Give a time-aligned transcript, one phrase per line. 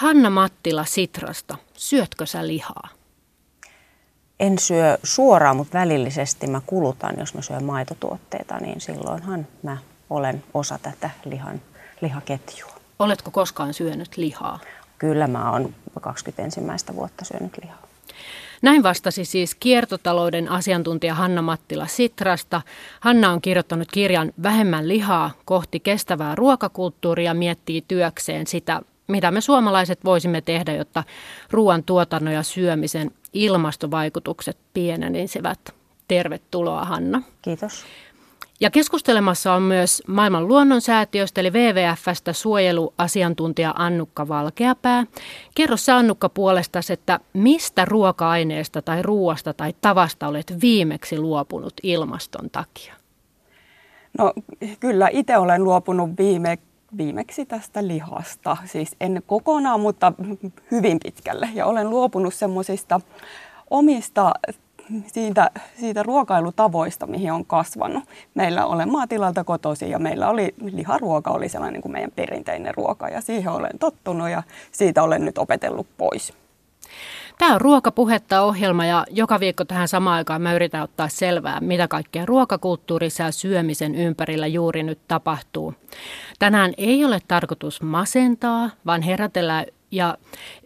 [0.00, 2.88] Hanna Mattila Sitrasta, syötkö sä lihaa?
[4.40, 9.76] En syö suoraan, mutta välillisesti mä kulutan, jos mä syön maitotuotteita, niin silloinhan mä
[10.10, 11.60] olen osa tätä lihan,
[12.00, 12.72] lihaketjua.
[12.98, 14.58] Oletko koskaan syönyt lihaa?
[14.98, 16.60] Kyllä mä oon 21.
[16.94, 17.82] vuotta syönyt lihaa.
[18.62, 22.62] Näin vastasi siis kiertotalouden asiantuntija Hanna Mattila Sitrasta.
[23.00, 30.04] Hanna on kirjoittanut kirjan Vähemmän lihaa kohti kestävää ruokakulttuuria miettii työkseen sitä, mitä me suomalaiset
[30.04, 31.04] voisimme tehdä, jotta
[31.50, 35.74] ruoan tuotannon ja syömisen ilmastovaikutukset pienenisivät.
[36.08, 37.22] Tervetuloa Hanna.
[37.42, 37.84] Kiitos.
[38.60, 45.06] Ja keskustelemassa on myös maailman luonnonsäätiöstä eli WWFstä suojeluasiantuntija Annukka Valkeapää.
[45.54, 52.50] Kerro sä Annukka puolestasi, että mistä ruoka-aineesta tai ruoasta tai tavasta olet viimeksi luopunut ilmaston
[52.50, 52.94] takia?
[54.18, 54.32] No
[54.80, 56.58] kyllä itse olen luopunut viime,
[56.96, 58.56] viimeksi tästä lihasta.
[58.64, 60.12] Siis en kokonaan, mutta
[60.70, 61.48] hyvin pitkälle.
[61.54, 63.00] Ja olen luopunut semmoisista
[63.70, 64.32] omista
[65.06, 68.04] siitä, siitä ruokailutavoista, mihin on kasvanut.
[68.34, 73.08] Meillä olen maatilalta kotoisin ja meillä oli liharuoka oli sellainen niin kuin meidän perinteinen ruoka
[73.08, 76.32] ja siihen olen tottunut ja siitä olen nyt opetellut pois.
[77.40, 81.88] Tämä on Ruokapuhetta ohjelma ja joka viikko tähän samaan aikaan mä yritän ottaa selvää, mitä
[81.88, 85.74] kaikkea ruokakulttuurissa ja syömisen ympärillä juuri nyt tapahtuu.
[86.38, 90.18] Tänään ei ole tarkoitus masentaa, vaan herätellä ja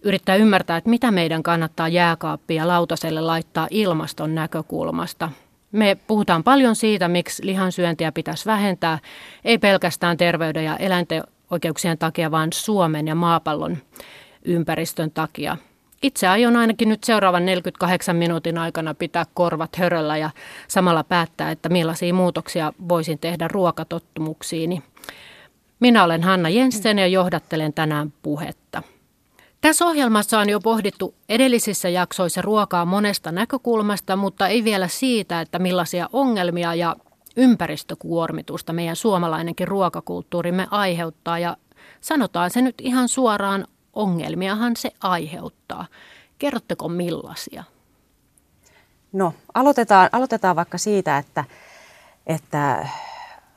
[0.03, 5.31] yrittää ymmärtää, että mitä meidän kannattaa jääkaappia lautaselle laittaa ilmaston näkökulmasta.
[5.73, 8.99] Me puhutaan paljon siitä, miksi lihansyöntiä pitäisi vähentää,
[9.45, 13.77] ei pelkästään terveyden ja eläinten oikeuksien takia, vaan Suomen ja maapallon
[14.45, 15.57] ympäristön takia.
[16.05, 20.31] Itse aion ainakin nyt seuraavan 48 minuutin aikana pitää korvat höröllä ja
[20.69, 24.83] samalla päättää, että millaisia muutoksia voisin tehdä ruokatottumuksiini.
[25.81, 28.83] Minä olen Hanna Jensen ja johdattelen tänään puhetta.
[29.61, 35.59] Tässä ohjelmassa on jo pohdittu edellisissä jaksoissa ruokaa monesta näkökulmasta, mutta ei vielä siitä, että
[35.59, 36.97] millaisia ongelmia ja
[37.37, 41.39] ympäristökuormitusta meidän suomalainenkin ruokakulttuurimme aiheuttaa.
[41.39, 41.57] Ja
[42.01, 45.87] sanotaan se nyt ihan suoraan, ongelmiahan se aiheuttaa.
[46.39, 47.65] Kerrotteko millaisia?
[49.13, 51.45] No, aloitetaan, aloitetaan vaikka siitä, että,
[52.27, 52.89] että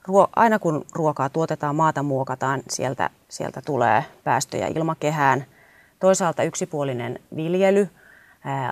[0.07, 5.45] ruo, aina kun ruokaa tuotetaan, maata muokataan, sieltä, sieltä tulee päästöjä ilmakehään–
[5.99, 7.89] Toisaalta yksipuolinen viljely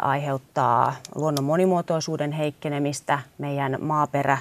[0.01, 3.19] aiheuttaa luonnon monimuotoisuuden heikkenemistä.
[3.37, 4.37] Meidän maaperä,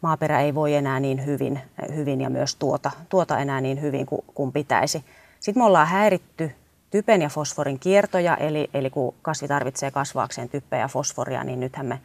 [0.00, 1.60] maaperä ei voi enää niin hyvin,
[1.94, 5.04] hyvin ja myös tuota, tuota enää niin hyvin kuin, kuin pitäisi.
[5.40, 6.52] Sitten me ollaan häiritty
[6.90, 11.86] typen ja fosforin kiertoja, eli, eli kun kasvi tarvitsee kasvaakseen typpeä ja fosforia, niin nythän
[11.86, 12.00] me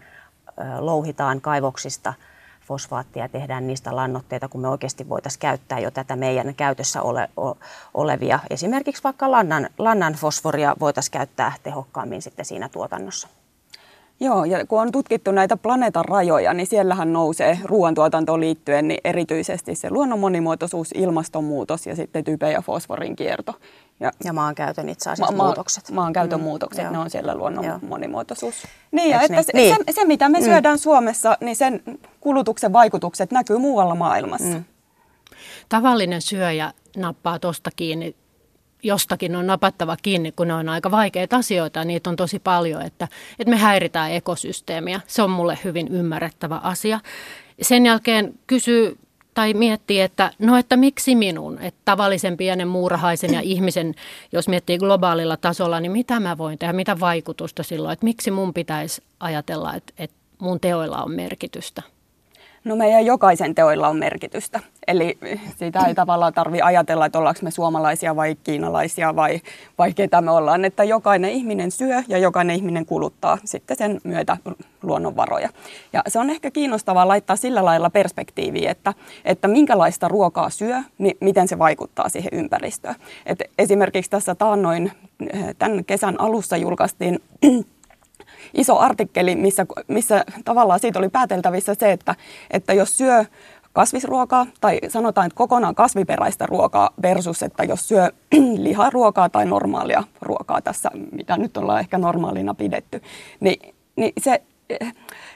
[0.79, 2.13] louhitaan kaivoksista–
[2.66, 7.29] fosfaattia ja tehdään niistä lannoitteita, kun me oikeasti voitaisiin käyttää jo tätä meidän käytössä ole,
[7.40, 7.57] o,
[7.94, 8.40] olevia.
[8.50, 13.28] Esimerkiksi vaikka lannan, lannan fosforia voitaisiin käyttää tehokkaammin sitten siinä tuotannossa.
[14.19, 19.75] Joo, ja kun on tutkittu näitä planeetan rajoja, niin siellähän nousee ruoantuotantoon liittyen niin erityisesti
[19.75, 23.53] se luonnon monimuotoisuus, ilmastonmuutos ja sitten type- ja fosforin kierto.
[23.99, 25.91] Ja, ja maankäytön itse asiassa ma- muutokset.
[25.91, 26.43] Maankäytön mm.
[26.43, 27.79] muutokset, ne on siellä luonnon Joo.
[27.87, 28.55] monimuotoisuus.
[28.91, 29.43] Niin, ja että niin?
[29.43, 29.75] Se, niin.
[29.75, 30.45] Se, se, mitä me mm.
[30.45, 31.81] syödään Suomessa, niin sen
[32.19, 34.57] kulutuksen vaikutukset näkyy muualla maailmassa.
[34.57, 34.63] Mm.
[35.69, 38.15] Tavallinen syöjä nappaa tuosta kiinni
[38.85, 42.81] jostakin on napattava kiinni, kun ne on aika vaikeita asioita ja niitä on tosi paljon,
[42.81, 43.07] että,
[43.40, 45.01] että me häiritään ekosysteemiä.
[45.07, 47.00] Se on mulle hyvin ymmärrettävä asia.
[47.62, 48.97] Sen jälkeen kysyy
[49.34, 53.95] tai miettii, että no että miksi minun, että tavallisen pienen muurahaisen ja ihmisen,
[54.31, 58.53] jos miettii globaalilla tasolla, niin mitä mä voin tehdä, mitä vaikutusta silloin, että miksi mun
[58.53, 61.81] pitäisi ajatella, että, että mun teoilla on merkitystä.
[62.65, 64.59] No meidän jokaisen teoilla on merkitystä.
[64.87, 65.17] Eli
[65.55, 69.41] sitä ei tavallaan tarvi ajatella, että ollaanko me suomalaisia vai kiinalaisia vai,
[69.77, 70.65] vai ketä me ollaan.
[70.65, 74.37] Että jokainen ihminen syö ja jokainen ihminen kuluttaa sitten sen myötä
[74.83, 75.49] luonnonvaroja.
[75.93, 78.93] Ja se on ehkä kiinnostavaa laittaa sillä lailla perspektiiviin, että,
[79.25, 82.95] että minkälaista ruokaa syö, niin miten se vaikuttaa siihen ympäristöön.
[83.25, 84.91] Et esimerkiksi tässä taannoin
[85.33, 87.19] eh, tämän kesän alussa julkaistiin
[88.56, 92.16] iso artikkeli, missä, missä tavallaan siitä oli pääteltävissä se, että,
[92.52, 93.25] että jos syö
[93.74, 98.12] kasvisruokaa tai sanotaan, että kokonaan kasviperäistä ruokaa versus, että jos syö
[98.57, 103.02] liharuokaa tai normaalia ruokaa tässä, mitä nyt ollaan ehkä normaalina pidetty,
[103.40, 104.42] niin, niin se,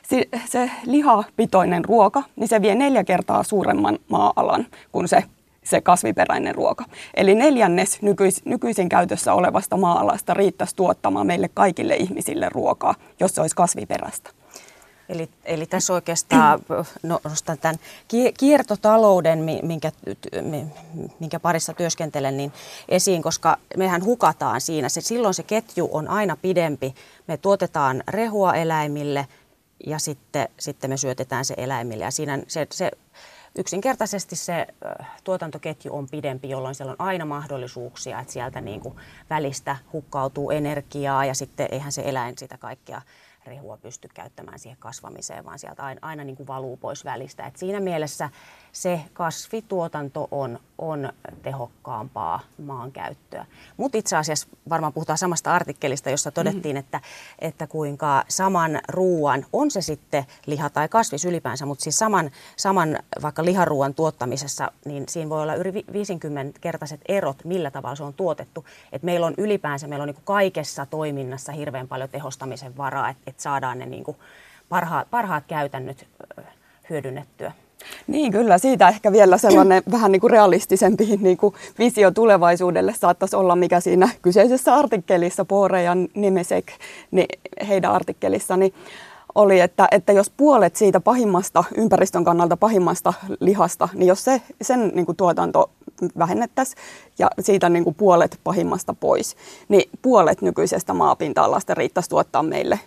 [0.10, 5.24] se, se lihapitoinen ruoka, niin se vie neljä kertaa suuremman maa-alan kuin se
[5.70, 6.86] se kasviperäinen ruoka.
[7.14, 13.42] Eli neljännes nykyis, nykyisin käytössä olevasta maa-alasta riittäisi tuottamaan meille kaikille ihmisille ruokaa, jos se
[13.42, 14.30] olisi kasviperäistä.
[15.10, 16.60] Eli, eli tässä oikeastaan
[17.04, 17.80] no, nostan tämän
[18.38, 19.92] kiertotalouden, minkä,
[21.20, 22.54] minkä parissa työskentelen, niin
[22.90, 24.90] esiin, koska mehän hukataan siinä.
[24.90, 26.96] Se, silloin se ketju on aina pidempi.
[27.28, 29.28] Me tuotetaan rehua eläimille
[29.88, 32.04] ja sitten, sitten me syötetään se eläimille.
[32.04, 32.92] Ja siinä se, se
[33.58, 34.68] yksinkertaisesti se
[35.24, 38.96] tuotantoketju on pidempi, jolloin siellä on aina mahdollisuuksia, että sieltä niin kuin
[39.30, 43.02] välistä hukkautuu energiaa ja sitten eihän se eläin sitä kaikkea
[43.46, 47.46] rehua pysty käyttämään siihen kasvamiseen, vaan sieltä aina, aina niin kuin valuu pois välistä.
[47.46, 48.30] Et siinä mielessä
[48.72, 53.46] se kasvituotanto on, on tehokkaampaa maankäyttöä.
[53.78, 56.80] Mutta itse asiassa varmaan puhutaan samasta artikkelista, jossa todettiin, mm.
[56.80, 57.02] että,
[57.40, 63.00] että kuinka saman ruuan, on se sitten liha tai kasvis ylipäänsä, mutta siis saman, saman
[63.22, 68.66] vaikka liharuuan tuottamisessa, niin siinä voi olla yli 50-kertaiset erot, millä tavalla se on tuotettu.
[68.92, 73.40] Et meillä on ylipäänsä, meillä on niin kaikessa toiminnassa hirveän paljon tehostamisen varaa, että et
[73.40, 74.06] saadaan ne niin
[74.70, 76.08] parhaat, parhaat käytännöt
[76.90, 77.52] hyödynnettyä.
[78.08, 83.36] Niin kyllä, siitä ehkä vielä sellainen vähän niin kuin realistisempi niin kuin visio tulevaisuudelle saattaisi
[83.36, 86.66] olla, mikä siinä kyseisessä artikkelissa, Poore ja Nimesek,
[87.12, 87.28] niin
[87.68, 88.74] heidän artikkelissani
[89.36, 94.92] oli, että, että jos puolet siitä pahimmasta, ympäristön kannalta pahimmasta lihasta, niin jos se, sen
[94.96, 95.70] niin kuin tuotanto
[96.18, 96.78] vähennettäisiin
[97.20, 99.36] ja siitä niin kuin puolet pahimmasta pois,
[99.70, 102.80] niin puolet nykyisestä maapinta-alasta riittäisi tuottaa meille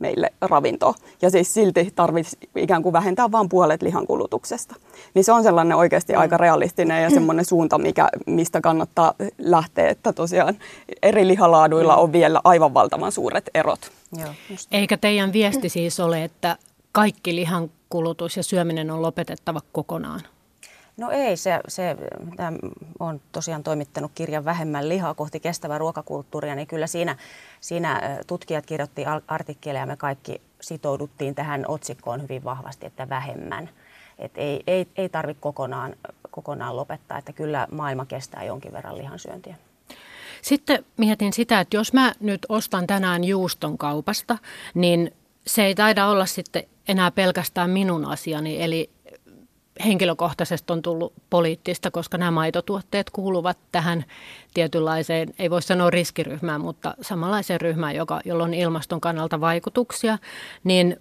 [0.00, 0.94] meille ravintoa.
[1.22, 4.74] Ja siis silti tarvitsisi ikään kuin vähentää vain puolet lihan kulutuksesta.
[5.14, 6.18] Niin se on sellainen oikeasti mm.
[6.18, 10.56] aika realistinen ja semmoinen suunta, mikä, mistä kannattaa lähteä, että tosiaan
[11.02, 12.02] eri lihalaaduilla mm.
[12.02, 13.90] on vielä aivan valtavan suuret erot.
[14.18, 14.30] Joo,
[14.72, 16.56] Eikä teidän viesti siis ole, että
[16.92, 20.20] kaikki lihan kulutus ja syöminen on lopetettava kokonaan?
[20.96, 21.96] No ei, se, se
[22.98, 27.16] on tosiaan toimittanut kirjan Vähemmän lihaa kohti kestävää ruokakulttuuria, niin kyllä siinä,
[27.60, 33.70] siinä tutkijat kirjoitti artikkeleja ja me kaikki sitouduttiin tähän otsikkoon hyvin vahvasti, että vähemmän.
[34.18, 35.96] Et ei, ei, ei tarvitse kokonaan,
[36.30, 39.56] kokonaan lopettaa, että kyllä maailma kestää jonkin verran lihansyöntiä.
[40.42, 44.38] Sitten mietin sitä, että jos mä nyt ostan tänään juuston kaupasta,
[44.74, 45.14] niin
[45.46, 48.90] se ei taida olla sitten enää pelkästään minun asiani, eli
[49.84, 54.04] henkilökohtaisesti on tullut poliittista, koska nämä maitotuotteet kuuluvat tähän
[54.54, 60.18] tietynlaiseen, ei voi sanoa riskiryhmään, mutta samanlaiseen ryhmään, joka, jolla on ilmaston kannalta vaikutuksia,
[60.64, 60.96] niin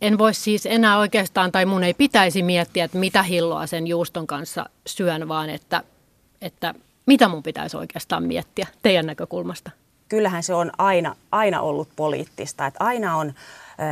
[0.00, 4.26] en voi siis enää oikeastaan, tai mun ei pitäisi miettiä, että mitä hilloa sen juuston
[4.26, 5.82] kanssa syön, vaan että,
[6.42, 6.74] että
[7.06, 9.70] mitä mun pitäisi oikeastaan miettiä teidän näkökulmasta?
[10.08, 13.32] Kyllähän se on aina, aina ollut poliittista, että aina on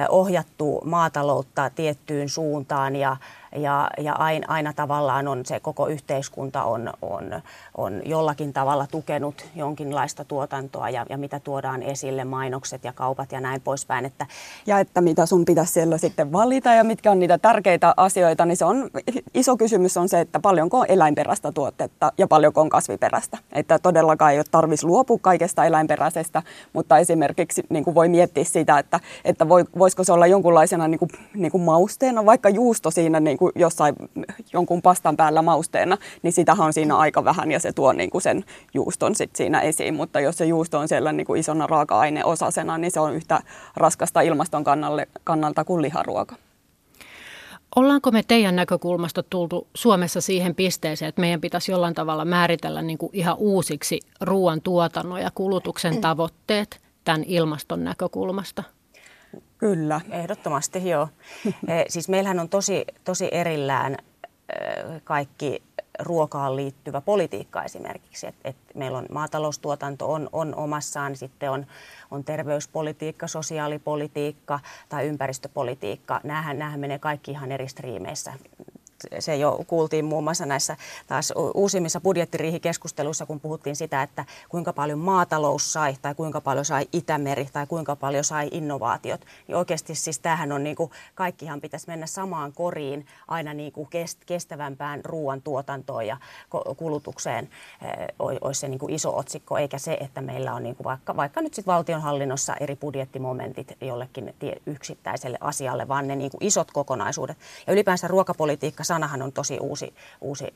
[0.09, 3.17] ohjattu maataloutta tiettyyn suuntaan ja
[3.57, 7.43] ja, ja aina, aina tavallaan on se koko yhteiskunta on, on,
[7.77, 13.41] on jollakin tavalla tukenut jonkinlaista tuotantoa ja, ja mitä tuodaan esille, mainokset ja kaupat ja
[13.41, 14.05] näin poispäin.
[14.05, 14.27] Että
[14.67, 18.57] ja että mitä sun pitäisi siellä sitten valita ja mitkä on niitä tärkeitä asioita, niin
[18.57, 18.91] se on
[19.35, 23.39] iso kysymys on se, että paljonko on eläinperäistä tuotetta ja paljonko on kasviperäistä.
[23.53, 26.43] Että todellakaan ei ole tarvitsisi luopua kaikesta eläinperäisestä,
[26.73, 30.99] mutta esimerkiksi niin kuin voi miettiä sitä, että, että voi, voisiko se olla jonkunlaisena niin
[30.99, 33.95] kuin, niin kuin mausteena, vaikka juusto siinä niin kuin kuin jossain
[34.53, 38.23] jonkun pastan päällä mausteena, niin sitähän on siinä aika vähän ja se tuo niin kuin
[38.23, 38.45] sen
[38.75, 39.95] juuston sit siinä esiin.
[39.95, 43.41] Mutta jos se juusto on siellä niin kuin isona raaka-aineosasena, niin se on yhtä
[43.77, 46.37] raskasta ilmaston kannalle, kannalta kuin liharuoka.
[47.77, 52.99] Ollaanko me teidän näkökulmasta tultu Suomessa siihen pisteeseen, että meidän pitäisi jollain tavalla määritellä niin
[52.99, 58.63] kuin ihan uusiksi ruoan tuotannon ja kulutuksen tavoitteet tämän ilmaston näkökulmasta?
[59.59, 60.01] Kyllä.
[60.11, 61.09] Ehdottomasti joo.
[61.69, 65.63] Eh, siis meillähän on tosi, tosi erillään eh, kaikki
[65.99, 68.27] ruokaan liittyvä politiikka esimerkiksi.
[68.27, 71.67] Et, et meillä on maataloustuotanto on, on omassaan, sitten on,
[72.11, 76.21] on terveyspolitiikka, sosiaalipolitiikka tai ympäristöpolitiikka.
[76.25, 78.33] Nämähän, nämähän menee kaikki ihan eri striimeissä
[79.19, 80.77] se jo kuultiin muun muassa näissä
[81.07, 86.89] taas uusimmissa budjettiriihikeskusteluissa, kun puhuttiin sitä, että kuinka paljon maatalous sai tai kuinka paljon sai
[86.93, 89.21] Itämeri tai kuinka paljon sai innovaatiot.
[89.49, 93.89] Niin oikeasti siis tämähän on niin kuin, kaikkihan pitäisi mennä samaan koriin aina niin kuin
[94.27, 96.17] kestävämpään ruoantuotantoon ja
[96.77, 97.49] kulutukseen
[98.19, 101.41] olisi se niin kuin iso otsikko, eikä se, että meillä on niin kuin vaikka, vaikka
[101.41, 104.35] nyt sitten valtionhallinnossa eri budjettimomentit jollekin
[104.67, 107.39] yksittäiselle asialle, vaan ne niin kuin isot kokonaisuudet.
[107.67, 110.47] Ja ylipäänsä ruokapolitiikka sanahan on tosi uusi, uusi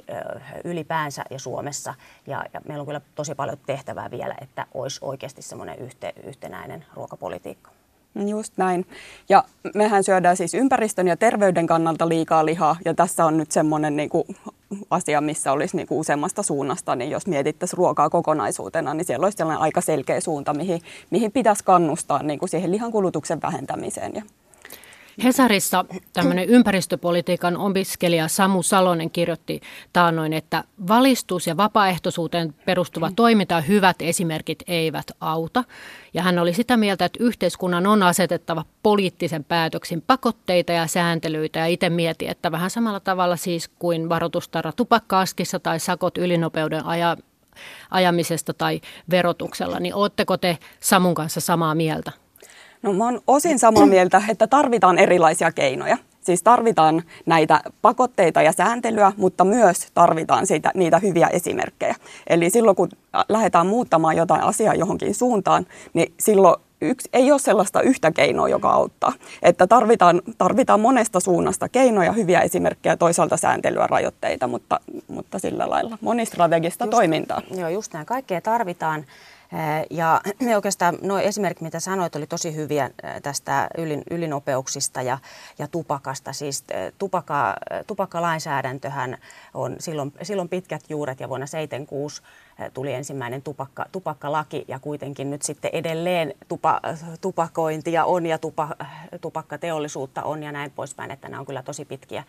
[0.65, 1.95] ylipäänsä ja Suomessa.
[2.27, 6.85] Ja, ja meillä on kyllä tosi paljon tehtävää vielä, että olisi oikeasti semmoinen yhte, yhtenäinen
[6.95, 7.71] ruokapolitiikka.
[8.27, 8.87] Just näin.
[9.29, 9.45] Ja
[9.75, 12.77] mehän syödään siis ympäristön ja terveyden kannalta liikaa lihaa.
[12.85, 14.25] Ja tässä on nyt semmoinen niin kuin
[14.91, 19.37] asia, missä olisi niin kuin useammasta suunnasta, niin jos mietittäisiin ruokaa kokonaisuutena, niin siellä olisi
[19.37, 24.13] sellainen aika selkeä suunta, mihin, mihin pitäisi kannustaa niin kuin siihen lihan kulutuksen vähentämiseen.
[24.15, 24.23] Ja
[25.25, 29.61] Hesarissa tämmöinen ympäristöpolitiikan opiskelija Samu Salonen kirjoitti
[29.93, 35.65] taannoin, että valistus ja vapaaehtoisuuteen perustuva toiminta ja hyvät esimerkit eivät auta.
[36.15, 41.59] Ja hän oli sitä mieltä, että yhteiskunnan on asetettava poliittisen päätöksin pakotteita ja sääntelyitä.
[41.59, 47.17] Ja itse mietin, että vähän samalla tavalla siis kuin varoitustarra tupakkaaskissa tai sakot ylinopeuden aja,
[47.91, 49.81] ajamisesta tai verotuksella.
[49.81, 52.13] Niin ootteko te Samun kanssa samaa mieltä?
[52.83, 55.97] No mä oon osin samaa mieltä, että tarvitaan erilaisia keinoja.
[56.21, 61.95] Siis tarvitaan näitä pakotteita ja sääntelyä, mutta myös tarvitaan siitä, niitä hyviä esimerkkejä.
[62.27, 62.89] Eli silloin kun
[63.29, 68.71] lähdetään muuttamaan jotain asiaa johonkin suuntaan, niin silloin yksi, ei ole sellaista yhtä keinoa, joka
[68.71, 69.13] auttaa.
[69.43, 75.99] Että tarvitaan, tarvitaan monesta suunnasta keinoja, hyviä esimerkkejä, toisaalta sääntelyä, rajoitteita, mutta, mutta sillä lailla
[76.01, 77.43] monistrategista just, toimintaa.
[77.57, 78.07] Joo, just näin.
[78.07, 79.05] Kaikkea tarvitaan.
[79.91, 80.21] Ja
[80.57, 82.91] oikeastaan nuo esimerkit, mitä sanoit, oli tosi hyviä
[83.23, 85.19] tästä ylin, ylinopeuksista ja,
[85.59, 86.33] ja tupakasta.
[86.33, 86.65] Siis
[86.99, 89.19] tupakka, tupakkalainsäädäntöhän
[89.55, 92.23] on silloin, silloin pitkät juuret ja vuonna 1976
[92.75, 96.81] tuli ensimmäinen tupakka, tupakkalaki ja kuitenkin nyt sitten edelleen tupa,
[97.21, 98.69] tupakointia on ja tupa,
[99.21, 102.25] tupakkateollisuutta on ja näin poispäin, että nämä on kyllä tosi pitkiä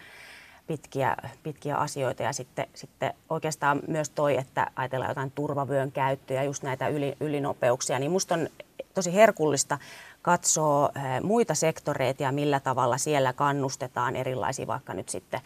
[0.67, 6.63] pitkiä, pitkiä asioita ja sitten, sitten oikeastaan myös toi, että ajatellaan jotain turvavyön käyttöä, just
[6.63, 8.49] näitä yli, ylinopeuksia, niin musta on
[8.93, 9.77] tosi herkullista
[10.21, 15.41] katsoa eh, muita sektoreita ja millä tavalla siellä kannustetaan erilaisia vaikka nyt sitten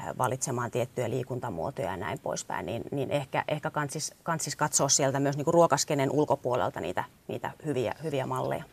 [0.00, 5.20] eh, valitsemaan tiettyjä liikuntamuotoja ja näin poispäin, niin, niin ehkä, ehkä kansis, kansis katsoa sieltä
[5.20, 8.64] myös niin kuin ruokaskenen ulkopuolelta niitä, niitä hyviä, hyviä malleja.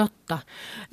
[0.00, 0.38] Totta.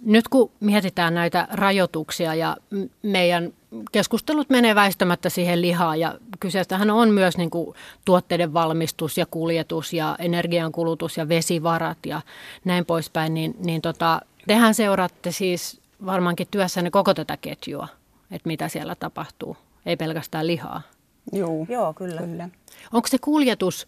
[0.06, 2.58] Nyt kun mietitään näitä rajoituksia ja
[3.04, 3.54] meidän
[3.92, 9.94] keskustelut menee väistämättä siihen lihaan ja kyseessähän on myös niin kuin tuotteiden valmistus ja kuljetus
[9.94, 12.22] ja energiankulutus ja vesivarat ja
[12.66, 17.88] näin poispäin, niin, niin tota, tehän seuraatte siis varmaankin työssänne koko tätä ketjua,
[18.32, 20.82] että mitä siellä tapahtuu, ei pelkästään lihaa.
[21.32, 22.22] Joo, Joo kyllä.
[22.22, 22.50] kyllä.
[22.94, 23.88] Onko se kuljetus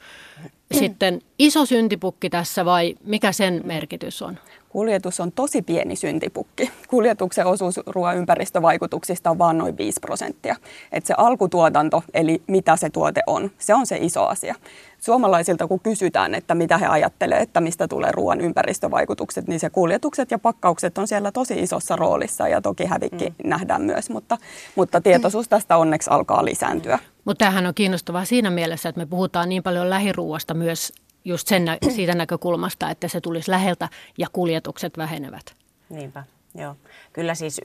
[0.72, 4.38] sitten iso syntipukki tässä vai mikä sen merkitys on?
[4.70, 6.72] Kuljetus on tosi pieni syntipukki.
[6.88, 10.56] Kuljetuksen osuus ruoan ympäristövaikutuksista on vain noin 5 prosenttia.
[10.92, 14.56] Et se alkutuotanto, eli mitä se tuote on, se on se iso asia.
[15.00, 20.32] Suomalaisilta kun kysytään, että mitä he ajattelevat, että mistä tulee ruoan ympäristövaikutukset, niin se kuljetukset
[20.32, 23.50] ja pakkaukset on siellä tosi isossa roolissa ja toki hävikki mm.
[23.50, 24.38] nähdään myös, mutta,
[24.76, 27.00] mutta tietoisuus tästä onneksi alkaa lisääntyä.
[27.26, 30.94] Mutta tämähän on kiinnostavaa siinä mielessä, että me puhutaan niin paljon lähiruuasta myös
[31.30, 35.56] just sen, siitä näkökulmasta, että se tulisi läheltä ja kuljetukset vähenevät.
[35.90, 36.24] Niinpä,
[36.56, 36.76] joo.
[37.14, 37.62] Kyllä siis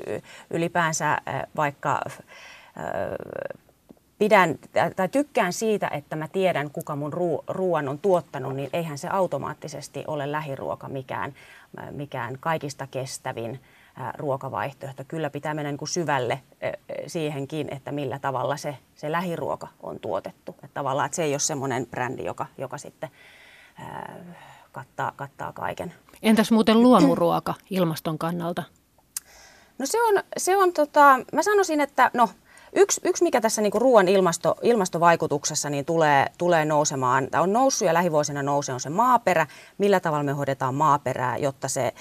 [0.51, 1.19] ylipäänsä
[1.57, 2.01] vaikka
[4.19, 4.59] pidän
[4.97, 7.13] tai tykkään siitä, että mä tiedän, kuka mun
[7.49, 11.35] ruoan on tuottanut, niin eihän se automaattisesti ole lähiruoka mikään,
[11.91, 13.61] mikään kaikista kestävin
[14.17, 15.05] ruokavaihtoehto.
[15.09, 16.41] Kyllä pitää mennä niin kuin syvälle
[17.07, 20.53] siihenkin, että millä tavalla se, se lähiruoka on tuotettu.
[20.53, 23.11] Että tavallaan että se ei ole semmoinen brändi, joka, joka sitten
[24.73, 25.95] kattaa, kattaa kaiken.
[26.23, 28.63] Entäs muuten luomuruoka ilmaston kannalta?
[29.79, 32.29] No se on, se on tota, mä sanoisin, että no
[32.77, 37.87] Yksi, yksi mikä tässä niin ruoan ilmasto, ilmastovaikutuksessa niin tulee, tulee nousemaan, tai on noussut
[37.87, 39.47] ja lähivuosina nousee, on se maaperä.
[39.79, 41.93] Millä tavalla me hoidetaan maaperää, jotta se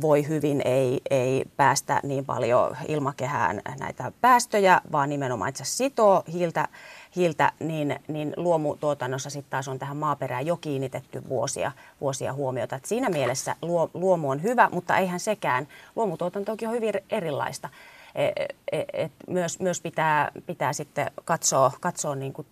[0.00, 6.68] voi hyvin, ei, ei päästä niin paljon ilmakehään näitä päästöjä, vaan nimenomaan itse sitoo hiiltä,
[7.16, 12.76] hiiltä niin, niin luomutuotannossa sitten taas on tähän maaperään jo kiinnitetty vuosia, vuosia huomiota.
[12.76, 15.68] Et siinä mielessä luo, luomu on hyvä, mutta eihän sekään.
[15.96, 17.68] Luomutuotantokin on hyvin erilaista.
[18.14, 18.32] Et,
[18.72, 22.46] et, et myös, myös pitää, pitää sitten katsoa, katsoa niin kuin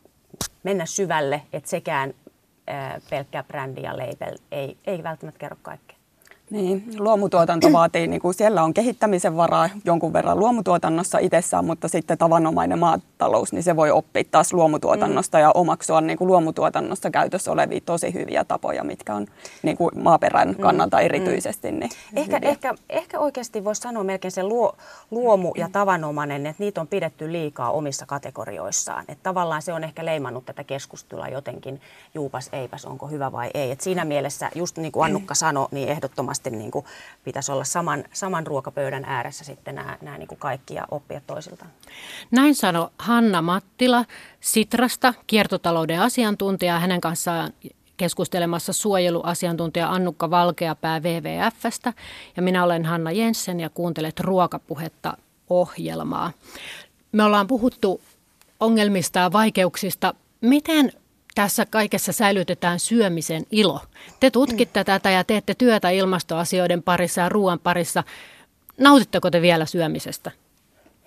[0.62, 2.14] mennä syvälle, että sekään
[2.66, 5.95] ää, pelkkä brändi ja label ei, ei välttämättä kerro kaikkea.
[6.50, 12.18] Niin, luomutuotanto vaatii, niin kuin siellä on kehittämisen varaa jonkun verran luomutuotannossa itsessään, mutta sitten
[12.18, 15.42] tavanomainen maatalous, niin se voi oppia taas luomutuotannosta mm.
[15.42, 19.26] ja omaksua niin kuin luomutuotannossa käytössä olevia tosi hyviä tapoja, mitkä on
[19.62, 20.54] niin kuin maaperän mm.
[20.54, 21.04] kannalta mm.
[21.04, 21.72] erityisesti.
[21.72, 24.76] Niin ehkä, ehkä, ehkä oikeasti voisi sanoa melkein se luo,
[25.10, 29.04] luomu ja tavanomainen, että niitä on pidetty liikaa omissa kategorioissaan.
[29.08, 31.80] Että tavallaan se on ehkä leimannut tätä keskustelua jotenkin
[32.14, 33.70] juupas eipäs, onko hyvä vai ei.
[33.70, 36.84] Et siinä mielessä, just niin kuin Annukka sanoi, niin ehdottomasti ehdottomasti niin kuin
[37.24, 41.70] pitäisi olla saman, saman ruokapöydän ääressä sitten nämä, nämä niin kuin kaikki ja oppia toisiltaan.
[42.30, 44.04] Näin sanoi Hanna Mattila
[44.40, 46.80] Sitrasta, kiertotalouden asiantuntija.
[46.80, 47.52] Hänen kanssaan
[47.96, 51.92] keskustelemassa suojeluasiantuntija Annukka Valkeapää WWFstä.
[52.36, 55.16] Ja minä olen Hanna Jensen ja kuuntelet Ruokapuhetta
[55.50, 56.32] ohjelmaa.
[57.12, 58.00] Me ollaan puhuttu
[58.60, 60.14] ongelmista ja vaikeuksista.
[60.40, 60.92] Miten
[61.36, 63.80] tässä kaikessa säilytetään syömisen ilo.
[64.20, 64.84] Te tutkitte mm.
[64.84, 68.04] tätä ja teette työtä ilmastoasioiden parissa ja ruoan parissa.
[68.78, 70.30] nautitteko te vielä syömisestä?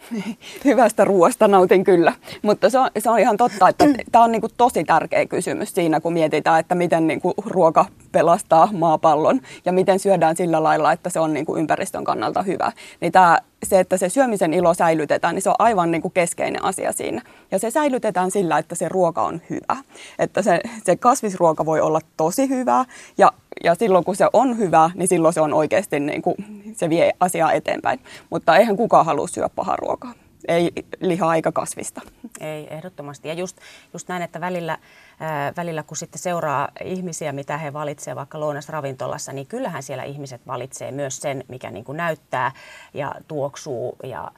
[0.65, 4.47] Hyvästä ruoasta nautin kyllä, mutta se on, se on ihan totta, että tämä on niinku
[4.57, 10.35] tosi tärkeä kysymys siinä, kun mietitään, että miten niinku ruoka pelastaa maapallon ja miten syödään
[10.35, 12.71] sillä lailla, että se on niinku ympäristön kannalta hyvä.
[13.01, 16.91] Niin tää, se, että se syömisen ilo säilytetään, niin se on aivan niinku keskeinen asia
[16.91, 17.21] siinä.
[17.51, 19.77] Ja se säilytetään sillä, että se ruoka on hyvä.
[20.19, 22.85] Että se, se kasvisruoka voi olla tosi hyvä
[23.17, 23.31] ja,
[23.63, 26.35] ja silloin kun se on hyvä, niin silloin se on oikeasti, niinku,
[26.73, 27.99] se vie asiaa eteenpäin.
[28.29, 30.13] Mutta eihän kukaan halua syödä pahaa ruokaa.
[30.47, 32.01] Ei lihaa eikä kasvista.
[32.39, 33.27] Ei, ehdottomasti.
[33.27, 33.57] Ja just,
[33.93, 34.77] just näin, että välillä,
[35.19, 40.41] ää, välillä kun sitten seuraa ihmisiä, mitä he valitsevat vaikka lounasravintolassa, niin kyllähän siellä ihmiset
[40.47, 42.51] valitsee myös sen, mikä niin kuin näyttää
[42.93, 44.31] ja tuoksuu ja,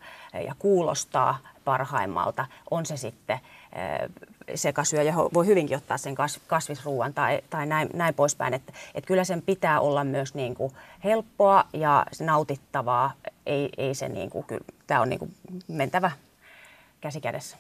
[0.46, 2.46] ja kuulostaa parhaimmalta.
[2.72, 3.40] On se sitten
[4.56, 6.16] sekasyöjä voi hyvinkin ottaa sen
[6.48, 8.54] kasvisruuan tai, tai näin, näin poispäin.
[8.54, 10.72] Että et kyllä sen pitää olla myös niin kuin
[11.04, 13.14] helppoa ja nautittavaa.
[13.46, 14.46] Ei, ei se niin kuin,
[14.88, 15.34] tämä on niin kuin
[15.68, 16.12] mentävä
[17.02, 17.58] käsi kädessä.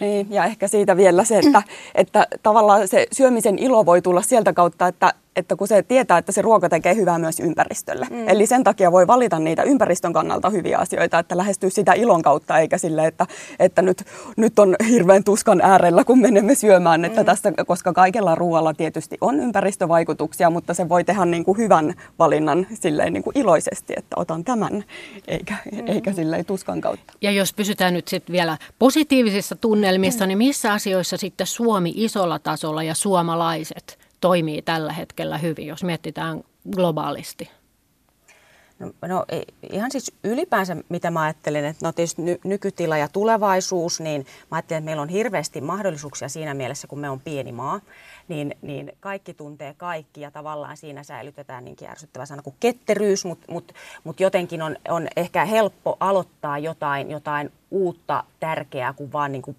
[0.00, 1.62] Niin, ja ehkä siitä vielä se, että,
[1.94, 6.32] että tavallaan se syömisen ilo voi tulla sieltä kautta, että että kun se tietää, että
[6.32, 8.06] se ruoka tekee hyvää myös ympäristölle.
[8.10, 8.28] Mm.
[8.28, 12.58] Eli sen takia voi valita niitä ympäristön kannalta hyviä asioita, että lähestyy sitä ilon kautta,
[12.58, 13.26] eikä sille, että,
[13.58, 14.02] että nyt,
[14.36, 17.00] nyt on hirveän tuskan äärellä, kun menemme syömään.
[17.00, 17.04] Mm.
[17.04, 21.94] Että tästä, koska kaikella ruoalla tietysti on ympäristövaikutuksia, mutta se voi tehdä niin kuin hyvän
[22.18, 24.84] valinnan silleen niin kuin iloisesti, että otan tämän,
[25.28, 25.82] eikä, mm.
[25.86, 27.12] eikä silleen tuskan kautta.
[27.20, 30.28] Ja jos pysytään nyt sitten vielä positiivisissa tunnelmissa, mm.
[30.28, 36.44] niin missä asioissa sitten Suomi isolla tasolla ja suomalaiset– toimii tällä hetkellä hyvin, jos mietitään
[36.74, 37.50] globaalisti?
[38.78, 39.24] No, no
[39.70, 44.56] ihan siis ylipäänsä, mitä mä ajattelen, että no tietysti ny, nykytila ja tulevaisuus, niin mä
[44.56, 47.80] ajattelen, että meillä on hirveästi mahdollisuuksia siinä mielessä, kun me on pieni maa,
[48.28, 53.52] niin, niin kaikki tuntee kaikki ja tavallaan siinä säilytetään niinkin ärsyttävä sana kuin ketteryys, mutta
[53.52, 53.72] mut,
[54.04, 59.56] mut jotenkin on, on ehkä helppo aloittaa jotain, jotain uutta tärkeää, kun vaan niin kuin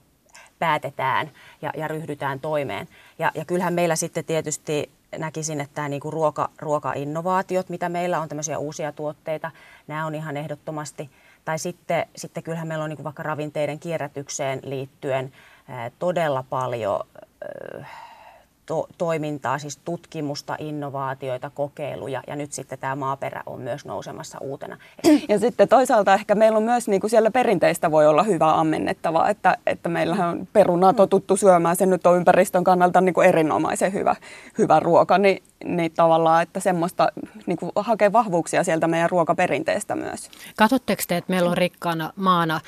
[0.63, 2.87] päätetään ja, ja ryhdytään toimeen.
[3.19, 8.29] Ja, ja kyllähän meillä sitten tietysti näkisin, että tämä niinku ruoka, ruokainnovaatiot, mitä meillä on,
[8.29, 9.51] tämmöisiä uusia tuotteita,
[9.87, 11.09] nämä on ihan ehdottomasti.
[11.45, 15.31] Tai sitten, sitten kyllähän meillä on niinku vaikka ravinteiden kierrätykseen liittyen
[15.99, 16.99] todella paljon
[18.65, 24.77] to- toimintaa, siis tutkimusta, innovaatioita, kokeiluja ja nyt sitten tämä maaperä on myös nousemassa uutena.
[25.29, 29.29] Ja sitten toisaalta ehkä meillä on myös niin kuin siellä perinteistä voi olla hyvää ammennettavaa,
[29.29, 33.93] että, että meillähän on perunaa totuttu syömään, se nyt on ympäristön kannalta niin kuin erinomaisen
[33.93, 34.15] hyvä,
[34.57, 37.11] hyvä ruoka, niin, niin tavallaan, että semmoista
[37.45, 40.29] niin kuin hakee vahvuuksia sieltä meidän ruokaperinteestä myös.
[40.57, 42.61] Katsotteko te, että meillä on rikkaana maana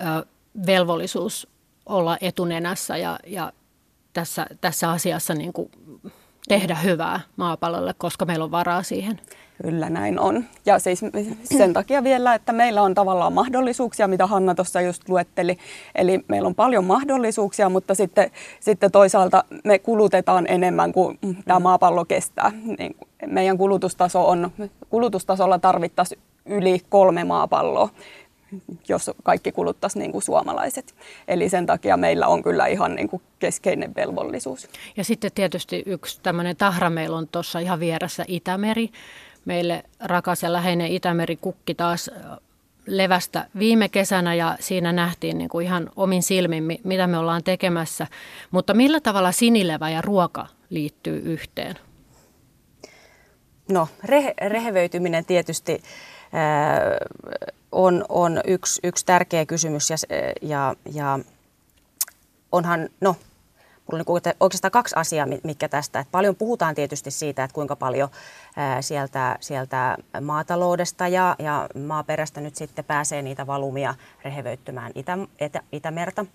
[0.00, 0.26] ö,
[0.66, 1.48] velvollisuus
[1.86, 3.52] olla etunenässä ja, ja
[4.12, 5.70] tässä, tässä asiassa niin kuin
[6.48, 9.20] tehdä hyvää maapallolle, koska meillä on varaa siihen.
[9.62, 10.44] Kyllä näin on.
[10.66, 11.00] Ja siis
[11.44, 15.58] sen takia vielä, että meillä on tavallaan mahdollisuuksia, mitä Hanna tuossa just luetteli.
[15.94, 22.04] Eli meillä on paljon mahdollisuuksia, mutta sitten, sitten toisaalta me kulutetaan enemmän kuin tämä maapallo
[22.04, 22.52] kestää.
[22.78, 24.50] Niin meidän kulutustaso on,
[24.90, 27.88] kulutustasolla tarvittaisiin yli kolme maapalloa
[28.88, 30.94] jos kaikki kuluttaisi niin kuin suomalaiset.
[31.28, 34.68] Eli sen takia meillä on kyllä ihan niin kuin keskeinen velvollisuus.
[34.96, 38.90] Ja sitten tietysti yksi tämmöinen tahra meillä on tuossa ihan vieressä Itämeri.
[39.44, 42.10] Meille rakas ja läheinen Itämeri kukki taas
[42.86, 48.06] levästä viime kesänä ja siinä nähtiin niin kuin ihan omin silmin, mitä me ollaan tekemässä.
[48.50, 51.74] Mutta millä tavalla sinilevä ja ruoka liittyy yhteen?
[53.72, 55.82] No, rehe- rehevöityminen tietysti
[57.72, 59.96] on, on yksi, yksi tärkeä kysymys ja,
[60.42, 61.18] ja, ja
[62.52, 63.16] onhan, no,
[63.92, 66.00] mulla on niin oikeastaan kaksi asiaa, mitkä tästä.
[66.00, 68.08] Että paljon puhutaan tietysti siitä, että kuinka paljon
[68.80, 76.26] sieltä, sieltä maataloudesta ja, ja maaperästä nyt sitten pääsee niitä valumia rehevöittymään Itä, Itä, Itämerta.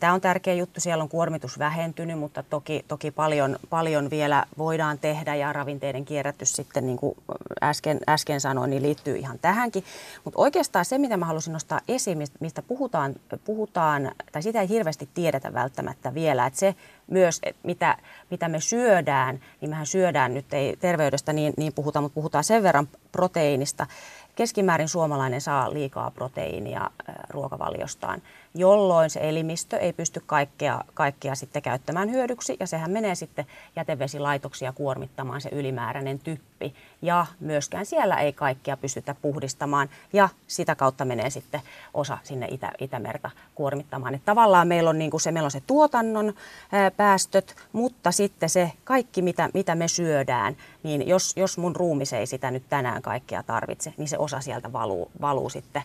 [0.00, 4.98] Tämä on tärkeä juttu, siellä on kuormitus vähentynyt, mutta toki, toki paljon, paljon vielä voidaan
[4.98, 7.16] tehdä ja ravinteiden kierrätys sitten, niin kuin
[7.62, 9.84] äsken, äsken sanoin, niin liittyy ihan tähänkin.
[10.24, 15.08] Mutta oikeastaan se, mitä mä halusin nostaa esiin, mistä puhutaan, puhutaan, tai sitä ei hirveästi
[15.14, 16.74] tiedetä välttämättä vielä, että se
[17.06, 17.96] myös, että mitä,
[18.30, 22.62] mitä me syödään, niin mehän syödään nyt, ei terveydestä niin, niin puhuta, mutta puhutaan sen
[22.62, 23.86] verran proteiinista.
[24.34, 26.90] Keskimäärin suomalainen saa liikaa proteiinia
[27.28, 28.22] ruokavaliostaan
[28.58, 32.56] jolloin se elimistö ei pysty kaikkea, kaikkea sitten käyttämään hyödyksi.
[32.60, 36.74] Ja sehän menee sitten jätevesilaitoksia kuormittamaan se ylimääräinen typpi.
[37.02, 39.88] Ja myöskään siellä ei kaikkea pystytä puhdistamaan.
[40.12, 41.60] Ja sitä kautta menee sitten
[41.94, 44.14] osa sinne Itä, Itämerta kuormittamaan.
[44.14, 46.34] Et tavallaan meillä on, niin kuin se, meillä on se tuotannon
[46.72, 52.12] ää, päästöt, mutta sitten se kaikki, mitä, mitä me syödään, niin jos, jos mun ruumis
[52.12, 55.82] ei sitä nyt tänään kaikkea tarvitse, niin se osa sieltä valuu, valuu sitten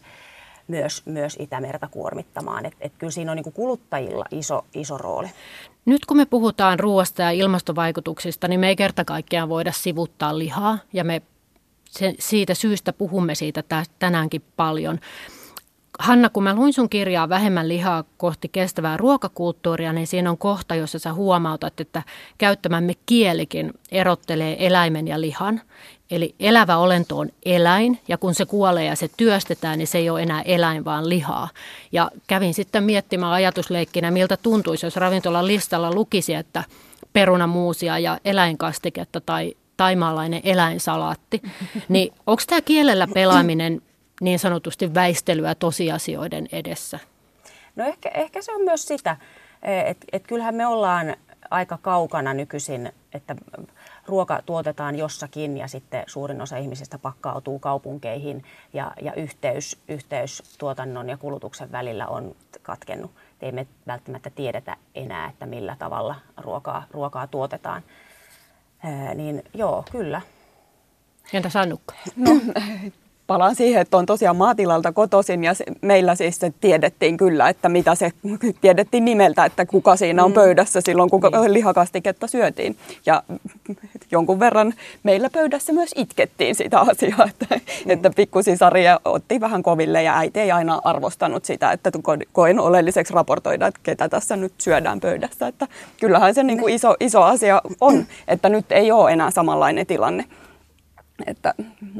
[0.67, 2.65] myös, myös Itämerta kuormittamaan.
[2.65, 5.27] Et, et kyllä siinä on niin kuluttajilla iso, iso rooli.
[5.85, 10.77] Nyt kun me puhutaan ruoasta ja ilmastovaikutuksista, niin me ei kerta kaikkiaan voida sivuttaa lihaa
[10.93, 11.21] ja me
[11.89, 13.63] se, siitä syystä puhumme siitä
[13.99, 14.99] tänäänkin paljon.
[15.99, 20.75] Hanna, kun mä luin sun kirjaa Vähemmän lihaa kohti kestävää ruokakulttuuria, niin siinä on kohta,
[20.75, 22.03] jossa sä huomautat, että
[22.37, 25.61] käyttämämme kielikin erottelee eläimen ja lihan.
[26.11, 30.09] Eli elävä olento on eläin ja kun se kuolee ja se työstetään, niin se ei
[30.09, 31.49] ole enää eläin, vaan lihaa.
[31.91, 36.63] Ja kävin sitten miettimään ajatusleikkinä, miltä tuntuisi, jos ravintolan listalla lukisi, että
[37.13, 41.41] perunamuusia ja eläinkastiketta tai taimaalainen eläinsalaatti.
[41.89, 43.81] Niin onko tämä kielellä pelaaminen
[44.21, 46.99] niin sanotusti väistelyä tosiasioiden edessä?
[47.75, 49.17] No ehkä, ehkä se on myös sitä,
[49.85, 51.15] että et kyllähän me ollaan
[51.51, 53.35] aika kaukana nykyisin, että
[54.05, 61.09] ruoka tuotetaan jossakin ja sitten suurin osa ihmisistä pakkautuu kaupunkeihin ja, ja yhteys, yhteys tuotannon
[61.09, 63.11] ja kulutuksen välillä on katkennut.
[63.41, 67.83] Ei me välttämättä tiedetä enää, että millä tavalla ruokaa, ruokaa tuotetaan.
[68.83, 70.21] Ää, niin joo, kyllä.
[71.33, 71.95] Entä Sannukka?
[72.15, 72.31] No,
[73.31, 77.69] palaan siihen, että on tosiaan maatilalta kotoisin ja se, meillä siis se tiedettiin kyllä, että
[77.69, 78.11] mitä se
[78.61, 80.35] tiedettiin nimeltä, että kuka siinä on mm.
[80.35, 81.53] pöydässä silloin, kun niin.
[81.53, 82.75] lihakastiketta syötiin.
[83.05, 83.23] Ja
[84.11, 87.91] jonkun verran meillä pöydässä myös itkettiin sitä asiaa, että, mm.
[87.91, 91.91] että pikkusisari otti vähän koville ja äiti ei aina arvostanut sitä, että
[92.31, 95.47] koin oleelliseksi raportoida, että ketä tässä nyt syödään pöydässä.
[95.47, 95.67] Että
[95.99, 100.25] kyllähän se niin kuin iso, iso asia on, että nyt ei ole enää samanlainen tilanne.
[101.27, 101.53] Että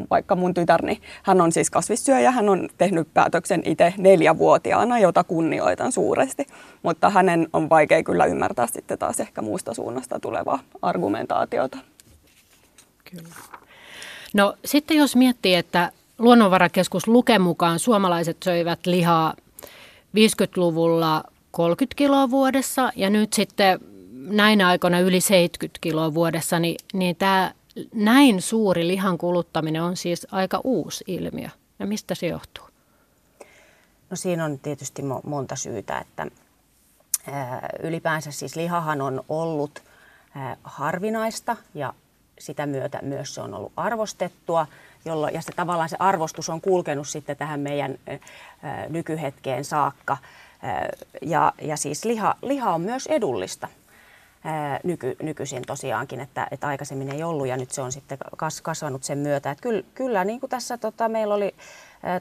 [0.09, 5.23] vaikka mun tytär, niin hän on siis kasvissyöjä, hän on tehnyt päätöksen itse neljävuotiaana, jota
[5.23, 6.47] kunnioitan suuresti.
[6.83, 11.77] Mutta hänen on vaikea kyllä ymmärtää sitten taas ehkä muusta suunnasta tulevaa argumentaatiota.
[13.11, 13.29] Kyllä.
[14.33, 19.33] No sitten jos miettii, että Luonnonvarakeskus Luke mukaan suomalaiset söivät lihaa
[20.17, 23.79] 50-luvulla 30 kiloa vuodessa ja nyt sitten
[24.13, 27.53] näinä aikoina yli 70 kiloa vuodessa, niin, niin tämä
[27.93, 31.49] näin suuri lihan kuluttaminen on siis aika uusi ilmiö.
[31.79, 32.65] Ja mistä se johtuu?
[34.09, 36.27] No siinä on tietysti monta syytä, että
[37.83, 39.83] ylipäänsä siis lihahan on ollut
[40.63, 41.93] harvinaista ja
[42.39, 44.67] sitä myötä myös se on ollut arvostettua,
[45.05, 47.97] jolloin, ja se tavallaan se arvostus on kulkenut sitten tähän meidän
[48.89, 50.17] nykyhetkeen saakka.
[51.21, 53.67] Ja, ja siis liha, liha on myös edullista
[54.83, 59.03] nyky, nykyisin tosiaankin, että, että aikaisemmin ei ollut ja nyt se on sitten kas, kasvanut
[59.03, 59.51] sen myötä.
[59.51, 61.55] Että kyllä, kyllä niin kuin tässä tota, meillä oli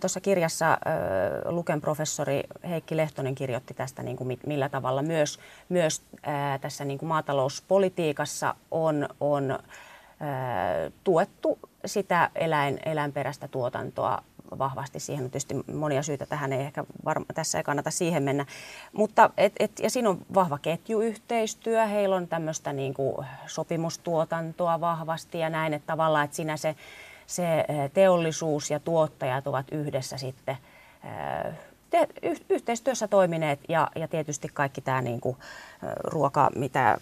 [0.00, 0.78] tuossa kirjassa
[1.44, 6.02] Luken professori Heikki Lehtonen kirjoitti tästä, niin kuin millä tavalla myös, myös
[6.60, 9.58] tässä niin kuin maatalouspolitiikassa on, on
[11.04, 14.22] tuettu sitä eläin, eläinperäistä tuotantoa
[14.58, 15.00] vahvasti.
[15.00, 18.46] Siihen tietysti monia syitä tähän, ei ehkä varma, tässä ei kannata siihen mennä.
[18.92, 25.38] Mutta et, et, ja siinä on vahva ketjuyhteistyö, heillä on tämmöistä niin kuin sopimustuotantoa vahvasti
[25.38, 26.76] ja näin, että tavallaan, että siinä se,
[27.26, 30.56] se teollisuus ja tuottajat ovat yhdessä sitten
[31.90, 32.08] te,
[32.48, 35.36] yhteistyössä toimineet ja, ja tietysti kaikki tämä niin kuin,
[36.04, 36.98] ruoka, mitä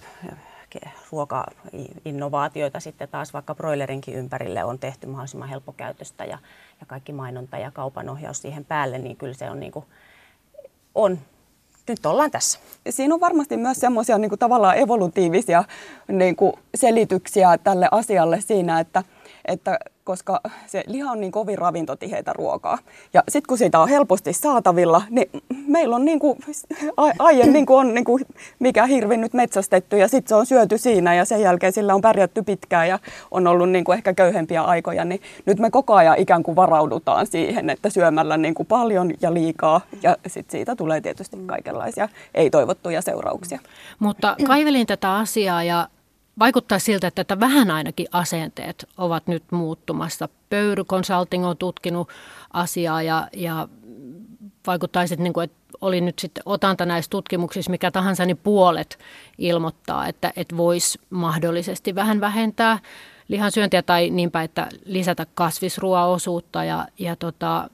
[1.13, 6.39] ruokainnovaatioita sitten taas vaikka broilerinkin ympärille on tehty mahdollisimman helppokäytöstä ja,
[6.81, 9.85] ja kaikki mainonta ja kaupanohjaus siihen päälle, niin kyllä se on, niin kuin,
[10.95, 11.19] on
[11.89, 12.59] nyt ollaan tässä.
[12.91, 15.65] Siinä on varmasti myös semmoisia niin tavallaan evolutiivisia
[16.09, 19.03] niin kuin selityksiä tälle asialle siinä, että,
[19.49, 22.79] että koska se liha on niin kovin ravintotiheitä ruokaa.
[23.15, 25.31] Ja sitten kun sitä on helposti saatavilla, niin
[25.67, 26.39] meillä on niin kuin,
[27.19, 28.25] aiemmin niin kuin on niin kuin
[28.59, 32.01] mikä hirvi nyt metsästetty ja sitten se on syöty siinä ja sen jälkeen sillä on
[32.01, 32.99] pärjätty pitkään ja
[33.31, 35.05] on ollut niin kuin ehkä köyhempiä aikoja.
[35.05, 39.35] Niin nyt me koko ajan ikään kuin varaudutaan siihen, että syömällä niin kuin paljon ja
[39.35, 43.59] liikaa ja sitten siitä tulee tietysti kaikenlaisia ei-toivottuja seurauksia.
[43.99, 45.89] Mutta kaivelin tätä asiaa ja
[46.39, 50.29] vaikuttaa siltä, että vähän ainakin asenteet ovat nyt muuttumassa.
[50.51, 52.09] Pöyry Consulting on tutkinut
[52.53, 53.69] asiaa ja, ja
[54.67, 58.99] vaikuttaisi, että, niin kuin, että oli nyt sitten otanta näissä tutkimuksissa mikä tahansa, niin puolet
[59.39, 62.79] ilmoittaa, että, että voisi mahdollisesti vähän vähentää
[63.29, 67.71] lihansyöntiä tai niinpä, että lisätä kasvisruoaosuutta ja, ja tota,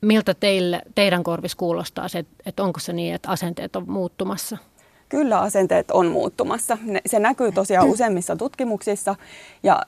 [0.00, 4.58] miltä teille, teidän korvis kuulostaa se, että onko se niin, että asenteet on muuttumassa?
[5.08, 6.78] Kyllä asenteet on muuttumassa.
[7.06, 9.16] Se näkyy tosiaan useimmissa tutkimuksissa
[9.62, 9.82] ja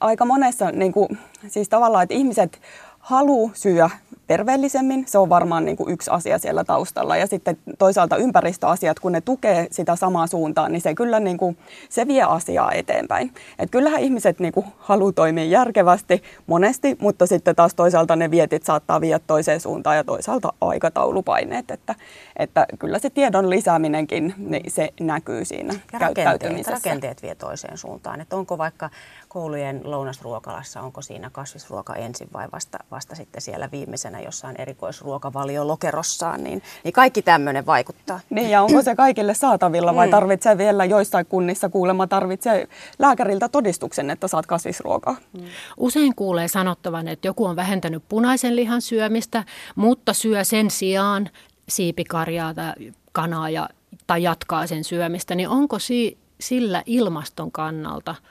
[0.00, 2.60] aika monessa, niin kuin, siis tavallaan, että ihmiset
[2.98, 3.90] haluaa syödä
[4.26, 5.04] terveellisemmin.
[5.08, 7.16] Se on varmaan niin kuin yksi asia siellä taustalla.
[7.16, 11.58] Ja sitten toisaalta ympäristöasiat, kun ne tukee sitä samaa suuntaa, niin se kyllä niin kuin,
[11.88, 13.34] se vie asiaa eteenpäin.
[13.58, 18.62] Et kyllähän ihmiset niin kuin haluaa toimia järkevästi monesti, mutta sitten taas toisaalta ne vietit
[18.62, 21.70] saattaa viedä toiseen suuntaan ja toisaalta aikataulupaineet.
[21.70, 21.94] Että,
[22.36, 26.70] että kyllä se tiedon lisääminenkin, niin se näkyy siinä ja käyttäytymisessä.
[26.70, 28.20] Rakenteet, rakenteet vie toiseen suuntaan.
[28.20, 28.90] Että onko vaikka
[29.28, 36.44] koulujen lounasruokalassa, onko siinä kasvisruoka ensin vai vasta, vasta sitten siellä viimeisenä jossain erikoisruokavalio lokerossaan,
[36.44, 38.20] niin, niin kaikki tämmöinen vaikuttaa.
[38.30, 40.10] Niin ja onko se kaikille saatavilla vai mm.
[40.10, 45.16] tarvitsee vielä joissain kunnissa kuulemma tarvitsee lääkäriltä todistuksen, että saat kasvisruokaa?
[45.32, 45.44] Mm.
[45.76, 51.30] Usein kuulee sanottavan, että joku on vähentänyt punaisen lihan syömistä, mutta syö sen sijaan
[51.68, 52.72] siipikarjaa tai
[53.12, 53.68] kanaa ja,
[54.06, 58.14] tai jatkaa sen syömistä, niin onko si, sillä ilmaston kannalta–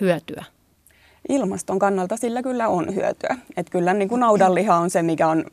[0.00, 0.44] hyötyä?
[1.28, 3.36] Ilmaston kannalta sillä kyllä on hyötyä.
[3.56, 5.44] Et kyllä niin kuin naudanliha on se, mikä on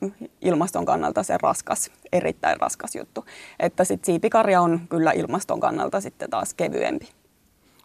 [0.42, 3.26] ilmaston kannalta se raskas, erittäin raskas juttu.
[3.60, 7.10] Että sit siipikarja on kyllä ilmaston kannalta sitten taas kevyempi.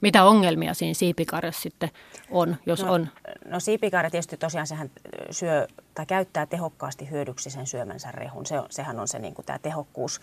[0.00, 1.90] Mitä ongelmia siinä siipikarjassa sitten
[2.30, 3.08] on, jos no, on?
[3.44, 4.90] No siipikarja tietysti tosiaan sehän
[5.30, 8.46] syö tai käyttää tehokkaasti hyödyksi sen syömänsä rehun.
[8.46, 10.20] Se, sehän on se niin kuin tämä tehokkuus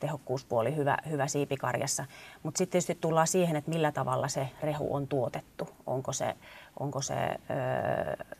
[0.00, 2.04] tehokkuuspuoli hyvä, hyvä siipikarjassa.
[2.42, 5.68] Mutta sitten tietysti tullaan siihen, että millä tavalla se rehu on tuotettu.
[5.90, 6.36] Onko se
[6.80, 7.36] onko se ö,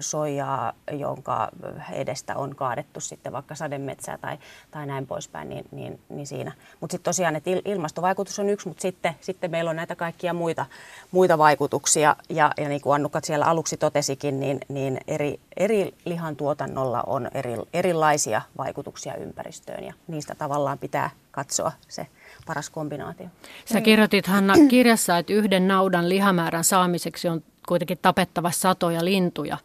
[0.01, 1.49] soijaa, jonka
[1.93, 4.39] edestä on kaadettu sitten vaikka sademetsää tai,
[4.71, 6.53] tai näin poispäin, niin, niin, niin siinä.
[6.81, 10.67] Mutta sitten tosiaan, että ilmastovaikutus on yksi, mutta sitten, sitten meillä on näitä kaikkia muita,
[11.11, 12.17] muita vaikutuksia.
[12.29, 17.29] Ja, ja niin kuin Annukka siellä aluksi totesikin, niin, niin eri, eri lihan tuotannolla on
[17.35, 22.07] eri, erilaisia vaikutuksia ympäristöön ja niistä tavallaan pitää katsoa se
[22.46, 23.26] paras kombinaatio.
[23.72, 29.59] Sä kirjoitit Hanna kirjassa, että yhden naudan lihamäärän saamiseksi on kuitenkin tapettava satoja lintuja.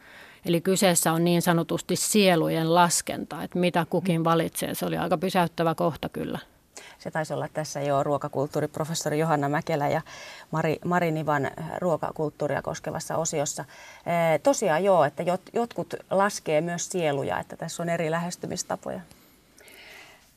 [0.45, 4.75] Eli kyseessä on niin sanotusti sielujen laskenta, että mitä kukin valitsee.
[4.75, 6.39] Se oli aika pysäyttävä kohta kyllä.
[6.99, 10.01] Se taisi olla tässä jo ruokakulttuuriprofessori Johanna Mäkelä ja
[10.51, 13.65] Mari, Mari Nivan ruokakulttuuria koskevassa osiossa.
[14.43, 18.99] Tosiaan joo, että jot, jotkut laskee myös sieluja, että tässä on eri lähestymistapoja.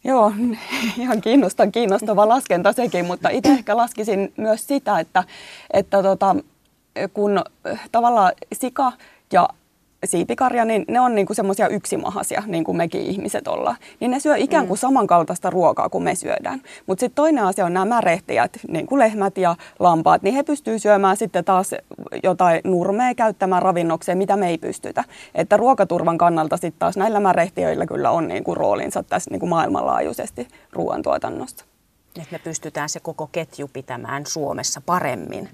[0.05, 0.33] Joo,
[0.99, 5.25] ihan kiinnostava, kiinnostava laskenta sekin, mutta itse ehkä laskisin myös sitä, että,
[5.73, 6.37] että tota,
[7.15, 7.45] kun
[7.93, 8.93] tavallaan sika
[9.33, 9.49] ja
[10.05, 13.77] siipikarja, niin ne on niinku semmoisia yksimahasia, niin kuin mekin ihmiset ollaan.
[14.01, 14.81] Niin ne syö ikään kuin mm.
[14.81, 16.63] samankaltaista ruokaa kuin me syödään.
[16.87, 20.83] Mutta sitten toinen asia on nämä märehtijät, niin kuin lehmät ja lampaat, niin he pystyvät
[20.83, 21.75] syömään sitten taas
[22.23, 25.05] jotain nurmea käyttämään ravinnokseen, mitä me ei pystytä.
[25.35, 31.65] Että ruokaturvan kannalta sitten taas näillä märehtiöillä kyllä on niinku roolinsa tässä niinku maailmanlaajuisesti ruoantuotannosta.
[32.17, 35.49] Että me pystytään se koko ketju pitämään Suomessa paremmin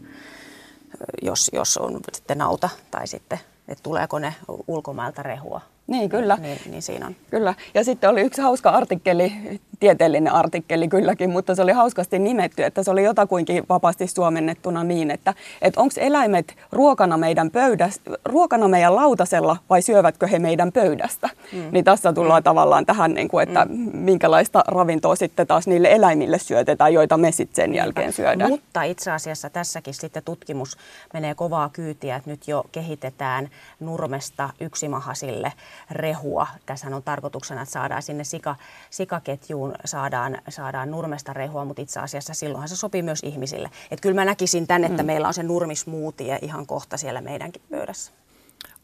[1.22, 4.35] jos, jos on sitten nauta tai sitten, että tuleeko ne
[4.68, 5.61] ulkomailta rehua.
[5.87, 6.37] Niin, kyllä.
[6.40, 7.16] Niin, niin siinä on.
[7.31, 7.55] Kyllä.
[7.74, 9.33] Ja sitten oli yksi hauska artikkeli,
[9.80, 15.10] tieteellinen artikkeli kylläkin, mutta se oli hauskasti nimetty, että se oli jotakuinkin vapaasti suomennettuna niin,
[15.10, 21.28] että, että onko eläimet ruokana meidän pöydässä, ruokana meidän lautasella vai syövätkö he meidän pöydästä.
[21.52, 21.68] Mm.
[21.72, 22.44] Niin tässä tullaan mm.
[22.44, 23.90] tavallaan tähän, niin kuin, että mm.
[23.98, 28.50] minkälaista ravintoa sitten taas niille eläimille syötetään, joita me sitten sen jälkeen syödään.
[28.50, 30.76] Mutta itse asiassa tässäkin sitten tutkimus
[31.12, 33.48] menee kovaa kyytiä, että nyt jo kehitetään
[33.80, 35.52] nurmesta yksimahasille
[35.90, 36.46] rehua.
[36.66, 38.56] Tässä on tarkoituksena, että saadaan sinne sika,
[38.90, 43.70] sikaketjuun saadaan, saadaan nurmesta rehua, mutta itse asiassa silloinhan se sopii myös ihmisille.
[43.90, 45.07] Et kyllä mä näkisin tänne, että mm.
[45.07, 48.12] meillä on se nurmismuutie ihan kohta siellä meidänkin pöydässä.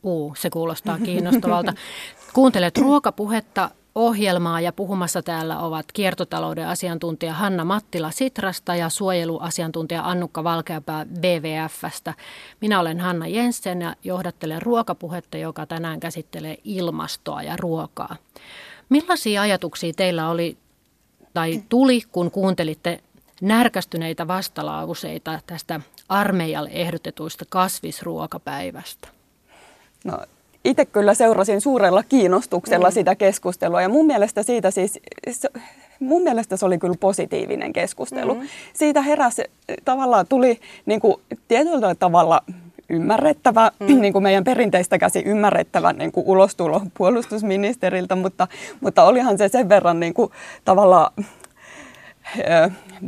[0.02, 1.74] Uu, se kuulostaa kiinnostavalta.
[2.34, 10.44] Kuuntelet ruokapuhetta ohjelmaa ja puhumassa täällä ovat kiertotalouden asiantuntija Hanna Mattila Sitrasta ja suojeluasiantuntija Annukka
[10.44, 12.14] Valkeapää BVFstä.
[12.60, 18.16] Minä olen Hanna Jensen ja johdattelen ruokapuhetta, joka tänään käsittelee ilmastoa ja ruokaa.
[18.88, 20.56] Millaisia ajatuksia teillä oli
[21.34, 23.00] tai tuli, kun kuuntelitte
[23.40, 29.08] närkästyneitä vastalauseita tästä armeijalle ehdotetuista kasvisruokapäivästä?
[30.04, 30.18] No
[30.64, 32.92] itse kyllä seurasin suurella kiinnostuksella mm.
[32.92, 34.98] sitä keskustelua ja mun mielestä siitä siis,
[36.00, 38.34] mun mielestä se oli kyllä positiivinen keskustelu.
[38.34, 38.48] Mm.
[38.72, 39.42] Siitä heräsi,
[39.84, 41.14] tavallaan tuli niin kuin,
[41.48, 42.42] tietyllä tavalla
[42.90, 44.00] ymmärrettävä, mm.
[44.00, 48.48] niin kuin meidän perinteistä käsi ymmärrettävä niin kuin ulostulo puolustusministeriltä, mutta,
[48.80, 50.30] mutta olihan se sen verran niin kuin,
[50.64, 51.12] tavallaan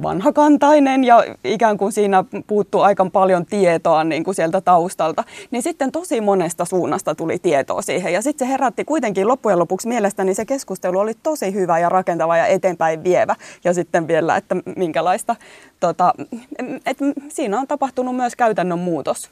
[0.02, 5.92] vanhakantainen ja ikään kuin siinä puuttuu aika paljon tietoa niin kuin sieltä taustalta, niin sitten
[5.92, 8.12] tosi monesta suunnasta tuli tietoa siihen.
[8.12, 12.36] Ja sitten se herätti kuitenkin loppujen lopuksi mielestäni se keskustelu oli tosi hyvä ja rakentava
[12.36, 13.36] ja eteenpäin vievä.
[13.64, 15.36] Ja sitten vielä, että minkälaista,
[15.80, 16.14] tota,
[16.86, 19.30] että siinä on tapahtunut myös käytännön muutos,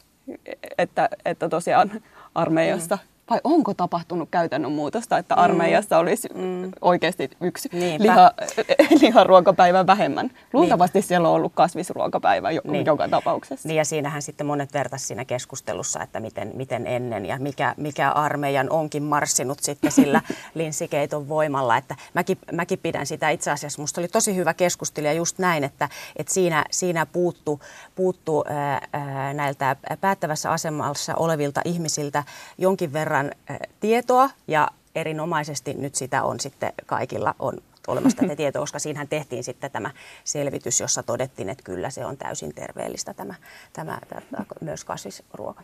[0.78, 1.90] että, että tosiaan
[2.34, 5.42] armeijasta mm vai onko tapahtunut käytännön muutosta, että mm.
[5.42, 6.70] armeijassa olisi mm.
[6.80, 8.32] oikeasti yksi liha,
[9.00, 10.30] liharuokapäivä vähemmän.
[10.52, 11.08] Luultavasti Niinpä.
[11.08, 12.86] siellä on ollut kasvisruokapäivä jo, niin.
[12.86, 13.68] joka tapauksessa.
[13.68, 18.10] Niin ja siinähän sitten monet vertaisivat siinä keskustelussa, että miten, miten ennen ja mikä, mikä
[18.10, 20.20] armeijan onkin marssinut sitten sillä
[20.54, 21.76] linssikeiton voimalla.
[21.76, 25.88] Että mäkin, mäkin pidän sitä itse asiassa, musta oli tosi hyvä keskustelija just näin, että,
[26.16, 27.60] että siinä, siinä puuttu,
[27.94, 32.24] puuttu ää, ää, näiltä päättävässä asemassa olevilta ihmisiltä
[32.58, 38.60] jonkin verran ää, tietoa ja erinomaisesti nyt sitä on sitten kaikilla on olemassa tätä tietoa,
[38.60, 39.90] koska siinähän tehtiin sitten tämä
[40.24, 43.34] selvitys, jossa todettiin, että kyllä se on täysin terveellistä tämä,
[43.72, 45.62] tämä, tämä myös kasvisruoka.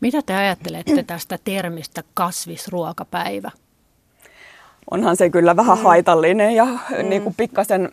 [0.00, 3.50] Mitä te ajattelette tästä termistä kasvisruokapäivä?
[4.90, 5.84] Onhan se kyllä vähän mm.
[5.84, 7.08] haitallinen ja mm.
[7.08, 7.88] niin kuin pikkasen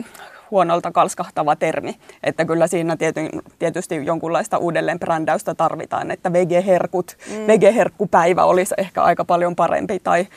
[0.54, 2.00] huonolta kalskahtava termi.
[2.24, 3.22] Että kyllä siinä tiety,
[3.60, 7.48] tietysti jonkunlaista uudelleen brändäystä tarvitaan, että vegeherkut, mm.
[7.48, 10.28] vegeherkkupäivä olisi ehkä aika paljon parempi tai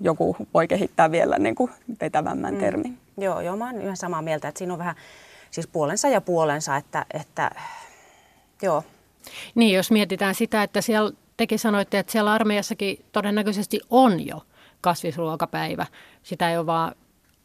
[0.00, 2.60] joku voi kehittää vielä niin kuin vetävämmän mm.
[2.60, 2.98] termin.
[3.18, 4.94] Joo, joo, mä oon ihan samaa mieltä, että siinä on vähän
[5.50, 7.50] siis puolensa ja puolensa, että, että
[8.62, 8.82] joo.
[9.54, 14.42] Niin, jos mietitään sitä, että siellä tekin sanoitte, että siellä armeijassakin todennäköisesti on jo
[14.80, 15.86] kasvisruokapäivä.
[16.22, 16.94] Sitä ei ole vaan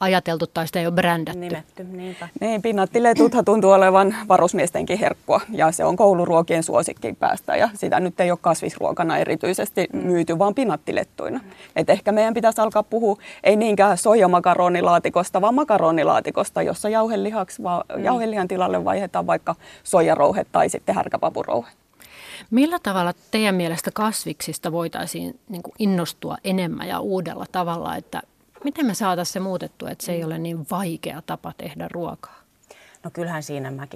[0.05, 1.39] ajateltu tai sitä ei ole brändätty.
[1.39, 2.27] Nimetty, niinpä.
[2.39, 8.19] Niin, pinnattiletuthan tuntuu olevan varusmiestenkin herkkua ja se on kouluruokien suosikki päästä ja sitä nyt
[8.19, 9.99] ei ole kasvisruokana erityisesti mm.
[9.99, 11.39] myyty, vaan pinnattilettuina.
[11.39, 11.51] Mm.
[11.75, 18.03] Et ehkä meidän pitäisi alkaa puhua ei niinkään soijamakaronilaatikosta, vaan makaronilaatikosta, jossa jauhelihaksi, vaan mm.
[18.03, 21.69] jauhelihan tilalle vaihdetaan vaikka soijarouhe tai sitten härkäpapurouhe.
[22.51, 28.21] Millä tavalla teidän mielestä kasviksista voitaisiin niin innostua enemmän ja uudella tavalla, että
[28.65, 32.39] Miten me saataisiin se muutettua, että se ei ole niin vaikea tapa tehdä ruokaa?
[33.03, 33.87] No kyllähän siinä mä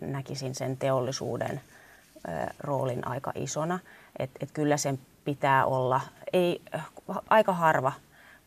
[0.00, 1.60] näkisin sen teollisuuden
[2.60, 3.78] roolin aika isona.
[4.18, 6.00] Että et kyllä sen pitää olla,
[6.32, 6.62] ei,
[7.28, 7.92] aika harva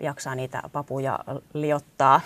[0.02, 1.20] jaksaa niitä papuja
[1.54, 2.22] liottaa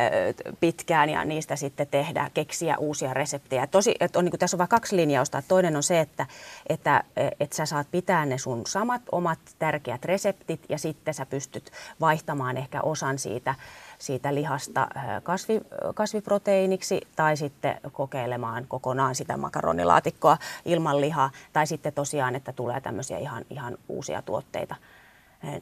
[0.60, 3.66] pitkään ja niistä sitten tehdä, keksiä uusia reseptejä.
[3.66, 5.42] Tosi, että on, niin kuin, tässä on vain kaksi linjausta.
[5.48, 6.26] Toinen on se, että,
[6.68, 7.04] että,
[7.40, 12.56] että sä saat pitää ne sun samat omat tärkeät reseptit ja sitten sä pystyt vaihtamaan
[12.56, 13.54] ehkä osan siitä,
[13.98, 14.88] siitä lihasta
[15.22, 15.60] kasvi,
[15.94, 23.18] kasviproteiiniksi tai sitten kokeilemaan kokonaan sitä makaronilaatikkoa ilman lihaa tai sitten tosiaan, että tulee tämmöisiä
[23.18, 24.76] ihan, ihan uusia tuotteita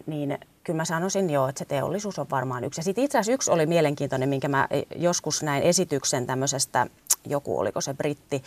[0.07, 2.81] niin kyllä mä sanoisin jo, että se teollisuus on varmaan yksi.
[2.81, 6.87] Ja sitten itse asiassa yksi oli mielenkiintoinen, minkä mä joskus näin esityksen tämmöisestä,
[7.27, 8.42] joku oliko se britti,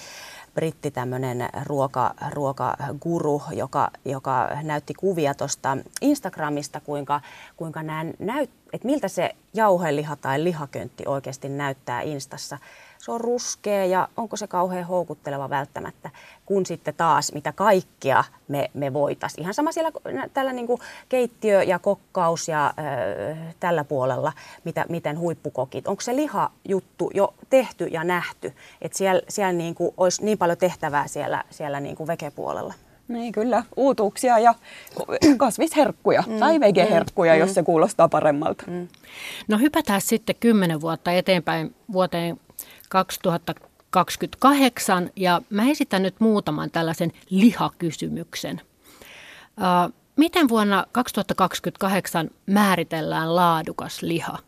[0.54, 7.22] britti tämmöinen ruoka, ruokaguru, joka, joka näytti kuvia tuosta Instagramista, kuinka,
[7.58, 12.58] kuinka nämä näyt, että miltä se jauheliha tai lihaköntti oikeasti näyttää Instassa
[13.08, 16.10] se on ruskea ja onko se kauhean houkutteleva välttämättä,
[16.46, 19.42] kun sitten taas mitä kaikkea me, me voitaisiin.
[19.42, 19.92] Ihan sama siellä
[20.34, 22.74] tällä niin kuin keittiö ja kokkaus ja
[23.32, 25.88] ö, tällä puolella, mitä, miten huippukokit.
[25.88, 30.38] Onko se liha juttu jo tehty ja nähty, että siellä, siellä niin kuin olisi niin
[30.38, 32.74] paljon tehtävää siellä, siellä niin kuin vekepuolella.
[33.08, 34.56] Niin kyllä, uutuuksia ja
[35.38, 38.64] kasvisherkkuja mm, tai vegeherkkuja, mm, jos se kuulostaa paremmalta.
[38.68, 38.88] Mm.
[39.48, 42.40] No hypätään sitten kymmenen vuotta eteenpäin vuoteen
[42.90, 48.62] 2028 ja mä esitän nyt muutaman tällaisen lihakysymyksen.
[50.16, 54.40] Miten vuonna 2028 määritellään laadukas liha?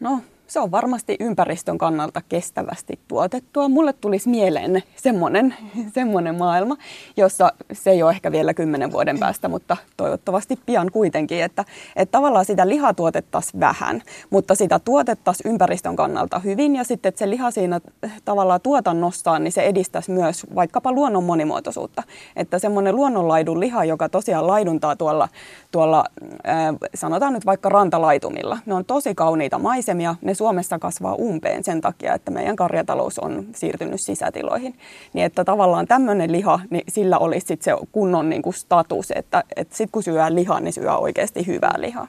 [0.00, 0.20] No,
[0.52, 3.68] se on varmasti ympäristön kannalta kestävästi tuotettua.
[3.68, 5.54] Mulle tulisi mieleen semmoinen,
[5.94, 6.76] semmoinen maailma,
[7.16, 11.64] jossa se ei ole ehkä vielä kymmenen vuoden päästä, mutta toivottavasti pian kuitenkin, että,
[11.96, 17.18] että tavallaan sitä lihaa tuotettaisiin vähän, mutta sitä tuotettaisiin ympäristön kannalta hyvin ja sitten, että
[17.18, 17.80] se liha siinä
[18.24, 22.02] tavallaan tuotannossaan, niin se edistäisi myös vaikkapa luonnon monimuotoisuutta.
[22.36, 25.28] Että semmoinen luonnonlaidun liha, joka tosiaan laiduntaa tuolla,
[25.70, 26.04] tuolla
[26.48, 26.56] äh,
[26.94, 32.14] sanotaan nyt vaikka rantalaitumilla, ne on tosi kauniita maisemia, ne Suomessa kasvaa umpeen sen takia,
[32.14, 34.74] että meidän karjatalous on siirtynyt sisätiloihin.
[35.12, 39.44] Niin että tavallaan tämmöinen liha, niin sillä olisi sit se kunnon niin kuin status, että,
[39.56, 42.08] että sitten kun syö lihaa, niin syö oikeasti hyvää lihaa.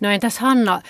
[0.00, 0.82] No entäs Hanna,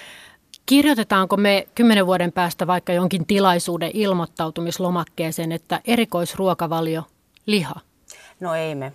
[0.67, 7.03] kirjoitetaanko me kymmenen vuoden päästä vaikka jonkin tilaisuuden ilmoittautumislomakkeeseen, että erikoisruokavalio
[7.47, 7.75] liha?
[8.41, 8.93] No ei me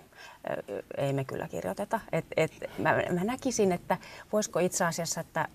[0.96, 2.00] ei me kyllä kirjoiteta.
[2.12, 3.98] Et, et, mä, mä näkisin, että
[4.32, 5.48] voisiko itse asiassa, että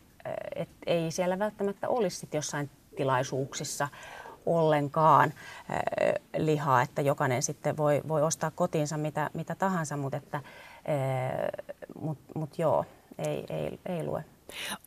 [0.56, 3.88] et ei siellä välttämättä olisi sit jossain tilaisuuksissa
[4.46, 5.34] ollenkaan
[5.72, 5.80] äh,
[6.38, 10.44] lihaa, että jokainen sitten voi, voi ostaa kotiinsa mitä, mitä tahansa, mutta että, äh,
[12.02, 12.86] mut, mut joo,
[13.18, 14.26] ei, ei, ei lue.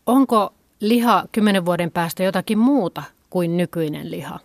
[0.07, 4.38] Onko liha kymmenen vuoden päästä jotakin muuta kuin nykyinen liha,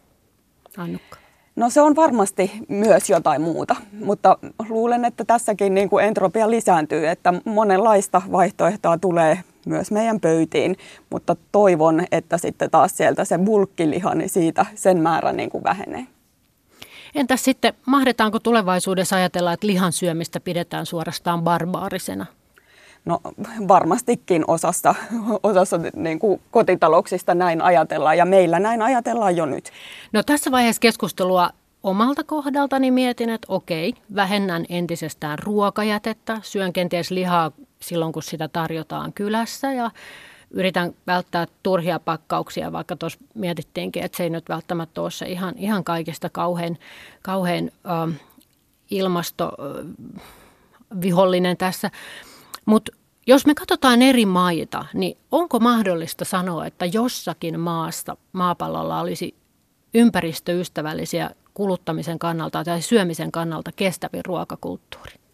[0.78, 1.18] Annukka?
[1.56, 4.38] No se on varmasti myös jotain muuta, mutta
[4.70, 10.78] luulen, että tässäkin niin kuin entropia lisääntyy, että monenlaista vaihtoehtoa tulee myös meidän pöytiin,
[11.10, 16.08] mutta toivon, että sitten taas sieltä se bulkkiliha, niin siitä sen määrä niin kuin vähenee.
[17.16, 22.26] Entäs sitten, mahdetaanko tulevaisuudessa ajatella, että lihan syömistä pidetään suorastaan barbaarisena?
[23.06, 23.20] No
[23.68, 24.96] varmastikin osassa,
[25.44, 29.72] osassa niin kuin kotitalouksista näin ajatellaan ja meillä näin ajatellaan jo nyt.
[30.14, 31.50] No tässä vaiheessa keskustelua
[31.84, 37.52] omalta kohdaltani mietin, että okei, vähennän entisestään ruokajätettä, syön kenties lihaa
[37.88, 39.92] silloin, kun sitä tarjotaan kylässä ja
[40.52, 45.54] yritän välttää turhia pakkauksia, vaikka tuossa mietittiinkin, että se ei nyt välttämättä ole se ihan,
[45.58, 46.78] ihan kaikista kauhean,
[47.22, 48.10] kauhean äh,
[48.92, 51.92] ilmastovihollinen äh, tässä.
[52.66, 52.92] Mutta
[53.28, 59.36] jos me katsotaan eri maita, niin onko mahdollista sanoa, että jossakin maassa maapallolla olisi
[59.94, 65.25] ympäristöystävällisiä kuluttamisen kannalta tai syömisen kannalta kestävin ruokakulttuuri?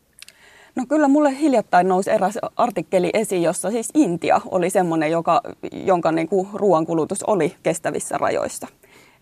[0.75, 5.41] No kyllä mulle hiljattain nousi eräs artikkeli esiin, jossa siis Intia oli semmoinen, joka,
[5.71, 8.67] jonka niin kuin ruoankulutus oli kestävissä rajoissa.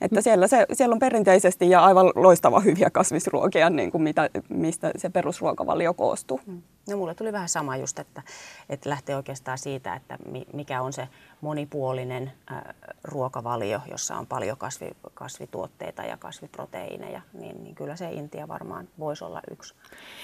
[0.02, 4.92] Että siellä, se, siellä on perinteisesti ja aivan loistava hyviä kasvisruokia, niin kuin mitä, mistä
[4.98, 6.42] se perusruokavalio koostuu.
[6.46, 6.62] Mm.
[6.90, 8.22] No mulle tuli vähän sama just, että,
[8.70, 10.18] että lähtee oikeastaan siitä, että
[10.54, 11.08] mikä on se
[11.42, 12.62] monipuolinen äh,
[13.04, 19.24] ruokavalio, jossa on paljon kasvi, kasvituotteita ja kasviproteiineja, niin, niin kyllä se Intia varmaan voisi
[19.24, 19.74] olla yksi.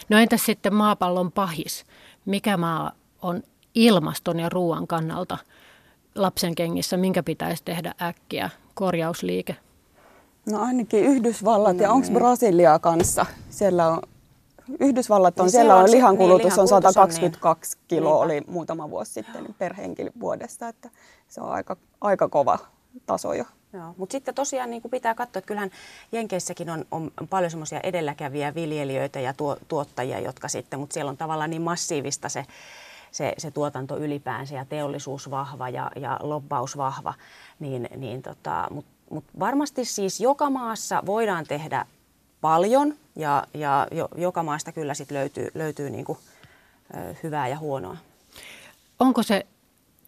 [0.09, 1.85] No entäs sitten maapallon pahis?
[2.25, 3.43] Mikä maa on
[3.75, 5.37] ilmaston ja ruoan kannalta
[6.15, 9.55] lapsen kengissä, minkä pitäisi tehdä äkkiä korjausliike?
[10.45, 13.25] No ainakin Yhdysvallat no, ja onko Brasilia kanssa?
[13.49, 14.01] Siellä on
[14.79, 17.87] Yhdysvallat on, niin siellä on lihankulutus niin, on 122 on niin.
[17.87, 20.89] kiloa, oli muutama vuosi sitten per henkilö vuodessa, että
[21.27, 22.57] se on aika, aika kova
[23.05, 23.45] taso jo.
[23.73, 25.71] Joo, mutta sitten tosiaan niin pitää katsoa, että kyllähän
[26.11, 31.17] Jenkeissäkin on, on paljon semmoisia edelläkäviä viljelijöitä ja tuo, tuottajia, jotka sitten, mutta siellä on
[31.17, 32.45] tavallaan niin massiivista se,
[33.15, 37.13] se, se tuotanto ylipäänsä ja teollisuus vahva ja, ja lobbaus vahva,
[37.59, 41.85] niin, niin tota, mutta mut varmasti siis joka maassa voidaan tehdä
[42.41, 46.17] paljon ja, ja jo, joka maasta kyllä sit löytyy, löytyy niin kuin,
[46.95, 47.97] ö, hyvää ja huonoa.
[48.99, 49.45] Onko se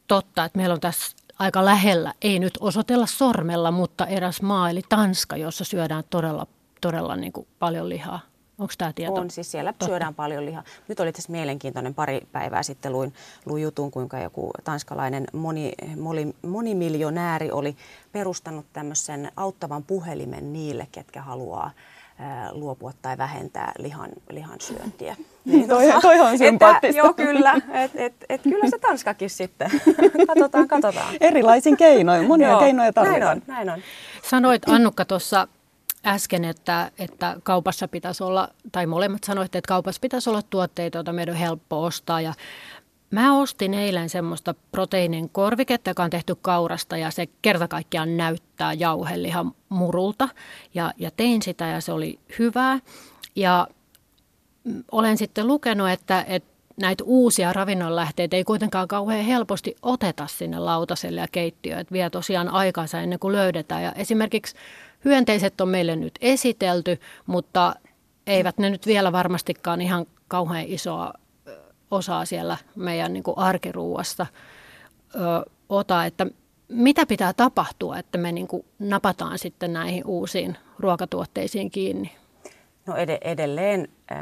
[0.08, 4.82] totta, että meillä on tässä aika lähellä, ei nyt osoitella sormella, mutta eräs maa eli
[4.90, 6.48] Tanska, jossa syödään todella,
[6.82, 8.20] todella niin kuin paljon lihaa?
[8.60, 9.14] Onko tämä tieto?
[9.14, 9.86] On, siis siellä Totta.
[9.86, 10.64] syödään paljon lihaa.
[10.88, 13.14] Nyt oli tässä mielenkiintoinen pari päivää sitten luin,
[13.46, 17.76] luin jutun, kuinka joku tanskalainen moni, moni, monimiljonääri oli
[18.12, 21.72] perustanut tämmöisen auttavan puhelimen niille, ketkä haluaa
[22.52, 25.16] luopua tai vähentää lihan, lihan syöntiä.
[25.46, 26.98] Niin, toi, toi on sympaattista.
[26.98, 27.54] Joo, kyllä.
[27.74, 29.72] Et, et, et, kyllä se Tanskakin sitten.
[30.28, 31.16] katsotaan, katsotaan.
[31.22, 32.28] Erilaisin keinoin.
[32.28, 33.42] Monia Joo, keinoja tarvitaan.
[33.48, 33.80] Näin on, näin on.
[34.24, 35.48] Sanoit Annukka tuossa
[36.06, 41.14] äsken, että, että kaupassa pitäisi olla, tai molemmat sanoitte, että kaupassa pitäisi olla tuotteita, joita
[41.14, 42.22] meidän on helppo ostaa.
[42.22, 42.34] Ja
[43.12, 48.74] Mä ostin eilen semmoista proteiinin korviketta, joka on tehty kaurasta ja se kerta kaikkiaan näyttää
[48.74, 50.30] jauhelihan murulta.
[50.74, 52.80] Ja, ja tein sitä ja se oli hyvää.
[53.36, 53.68] Ja
[54.92, 61.22] olen sitten lukenut, että, että näitä uusia ravinnonlähteitä ei kuitenkaan kauhean helposti oteta sinne lautaselle
[61.22, 61.80] ja keittiöön.
[61.80, 63.84] Että vie tosiaan aikansa ennen kuin löydetään.
[63.84, 64.56] Ja esimerkiksi
[65.06, 67.76] hyönteiset on meille nyt esitelty, mutta
[68.28, 71.14] eivät ne nyt vielä varmastikaan ihan kauhean isoa
[71.92, 74.26] osaa siellä meidän niin kuin arkiruuasta
[75.70, 76.28] ota, että
[76.68, 82.12] mitä pitää tapahtua, että me niin kuin napataan sitten näihin uusiin ruokatuotteisiin kiinni?
[82.88, 84.18] No ed- edelleen, äh,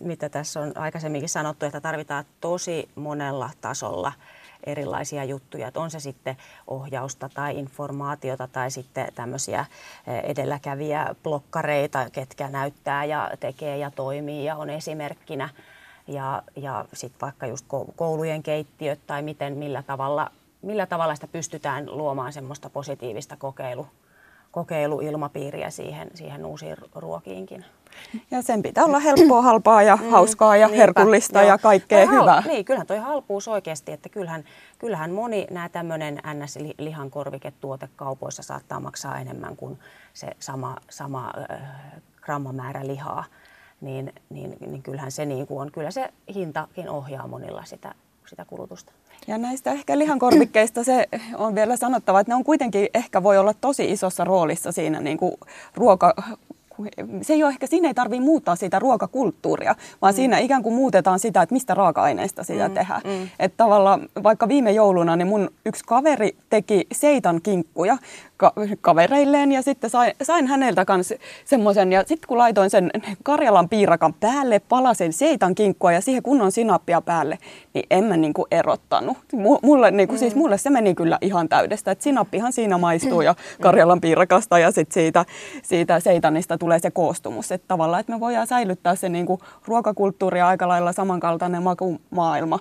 [0.00, 4.12] mitä tässä on aikaisemminkin sanottu, että tarvitaan tosi monella tasolla
[4.64, 5.68] erilaisia juttuja.
[5.68, 6.36] Että on se sitten
[6.66, 9.64] ohjausta tai informaatiota tai sitten tämmöisiä
[10.22, 15.48] edelläkäviä blokkareita, ketkä näyttää ja tekee ja toimii ja on esimerkkinä–
[16.10, 17.66] ja, ja sitten vaikka just
[17.96, 20.30] koulujen keittiöt tai miten, millä tavalla,
[20.62, 23.86] millä tavalla sitä pystytään luomaan semmoista positiivista kokeilu,
[24.50, 27.64] kokeiluilmapiiriä siihen, siihen uusiin ruokiinkin.
[28.30, 31.48] Ja sen pitää olla helppoa, halpaa ja mm, hauskaa ja niinpä, herkullista joo.
[31.48, 32.42] ja kaikkea hal- hyvää.
[32.46, 34.44] Niin, kyllähän toi halpuus oikeasti, että kyllähän,
[34.78, 39.78] kyllähän moni nämä tämmöinen NS-lihankorviketuote kaupoissa saattaa maksaa enemmän kuin
[40.14, 41.60] se sama, sama äh,
[42.20, 43.24] grammamäärä lihaa
[43.80, 47.94] niin, niin, niin kyllähän se niin kuin on, kyllä se hintakin ohjaa monilla sitä,
[48.26, 48.92] sitä kulutusta.
[49.26, 53.54] Ja näistä ehkä lihankorvikkeista se on vielä sanottava, että ne on kuitenkin ehkä voi olla
[53.54, 55.32] tosi isossa roolissa siinä niin kuin
[55.74, 56.14] ruoka,
[57.22, 60.16] se ei ole ehkä, siinä ei tarvitse muuttaa sitä ruokakulttuuria, vaan mm.
[60.16, 62.74] siinä ikään kuin muutetaan sitä, että mistä raaka-aineista sitä mm.
[62.74, 63.00] tehdään.
[63.04, 63.28] Mm.
[63.38, 67.98] Että tavallaan vaikka viime jouluna niin mun yksi kaveri teki seitan kinkkuja,
[68.40, 71.14] ka- kavereilleen ja sitten sain, sain häneltä kanssa
[71.44, 71.92] semmoisen.
[71.92, 72.90] Ja sitten kun laitoin sen
[73.22, 77.38] Karjalan piirakan päälle, palasen seitan kinkkua ja siihen kunnon sinappia päälle,
[77.74, 79.18] niin en mä niinku erottanut.
[79.62, 80.24] Mulle, niinku, siis mm.
[80.24, 81.90] siis mulle se meni kyllä ihan täydestä.
[81.90, 85.24] että sinappihan siinä maistuu ja Karjalan piirakasta ja sitten siitä,
[85.62, 87.52] siitä seitanista tulee se koostumus.
[87.52, 92.58] Että tavallaan, että me voidaan säilyttää se niinku ruokakulttuuri aika lailla samankaltainen makumaailma,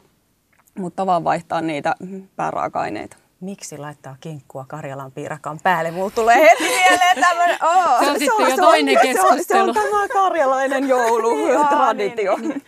[0.79, 1.95] mutta vaan vaihtaa niitä
[2.35, 5.91] pääraaka-aineita miksi laittaa kinkkua Karjalan piirakan päälle?
[5.91, 9.43] Mulla tulee heti mieleen tämmöinen, oh, se on sitten jo toinen on, keskustelu.
[9.43, 12.37] Se on, se on tämä karjalainen joulutraditio.
[12.37, 12.63] niin, niin.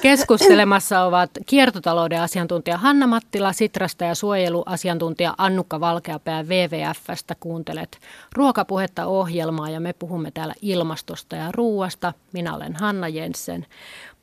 [0.00, 7.34] Keskustelemassa ovat kiertotalouden asiantuntija Hanna Mattila, Sitrasta ja suojeluasiantuntija Annukka Valkeapää WWFstä.
[7.40, 7.98] Kuuntelet
[8.32, 12.12] ruokapuhetta ohjelmaa ja me puhumme täällä ilmastosta ja ruuasta.
[12.32, 13.66] Minä olen Hanna Jensen.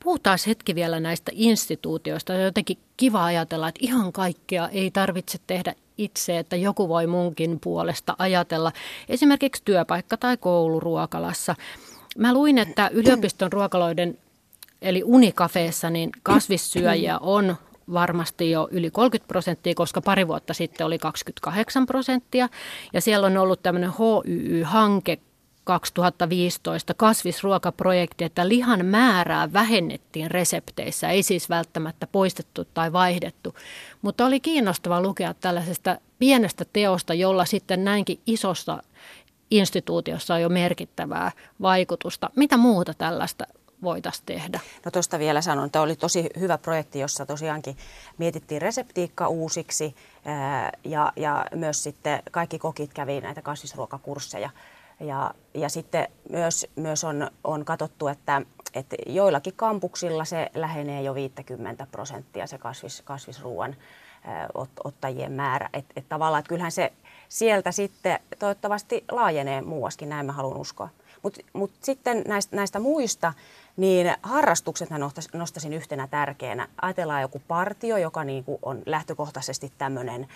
[0.04, 2.32] Puhutaan hetki vielä näistä instituutioista.
[2.32, 7.60] On jotenkin kiva ajatella, että ihan kaikkea ei tarvitse tehdä itse, että joku voi munkin
[7.60, 8.72] puolesta ajatella.
[9.08, 11.54] Esimerkiksi työpaikka- tai kouluruokalassa.
[12.18, 14.18] Mä luin, että yliopiston ruokaloiden
[14.82, 17.56] eli unikafeessa niin kasvissyöjiä on
[17.92, 22.48] varmasti jo yli 30 prosenttia, koska pari vuotta sitten oli 28 prosenttia.
[22.92, 25.18] Ja siellä on ollut tämmöinen HYY-hanke
[25.68, 33.54] 2015 kasvisruokaprojekti, että lihan määrää vähennettiin resepteissä, ei siis välttämättä poistettu tai vaihdettu.
[34.02, 38.82] Mutta oli kiinnostava lukea tällaisesta pienestä teosta, jolla sitten näinkin isossa
[39.50, 42.30] instituutiossa on jo merkittävää vaikutusta.
[42.36, 43.46] Mitä muuta tällaista
[43.82, 44.60] voitaisiin tehdä?
[44.84, 47.76] No tuosta vielä sanon, että oli tosi hyvä projekti, jossa tosiaankin
[48.18, 49.94] mietittiin reseptiikka uusiksi
[50.84, 54.50] ja, ja myös sitten kaikki kokit kävi näitä kasvisruokakursseja.
[55.00, 58.42] Ja, ja sitten myös, myös on, on katsottu, että,
[58.74, 63.76] että joillakin kampuksilla se lähenee jo 50 prosenttia se kasvis, kasvisruuan
[64.54, 65.68] ot, ottajien määrä.
[65.72, 66.92] Että et tavallaan, että kyllähän se
[67.28, 70.88] sieltä sitten toivottavasti laajenee muuaskin, näin mä haluan uskoa.
[71.22, 73.32] Mutta mut sitten näistä, näistä muista,
[73.78, 74.88] niin harrastukset
[75.32, 76.68] nostaisin yhtenä tärkeänä.
[76.82, 80.28] Ajatellaan joku partio, joka niin kuin on lähtökohtaisesti tämmöinen, äh,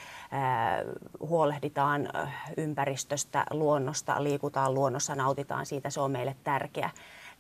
[1.21, 2.09] huolehditaan
[2.57, 6.91] ympäristöstä, luonnosta, liikutaan luonnossa, nautitaan siitä, se on meille tärkeä.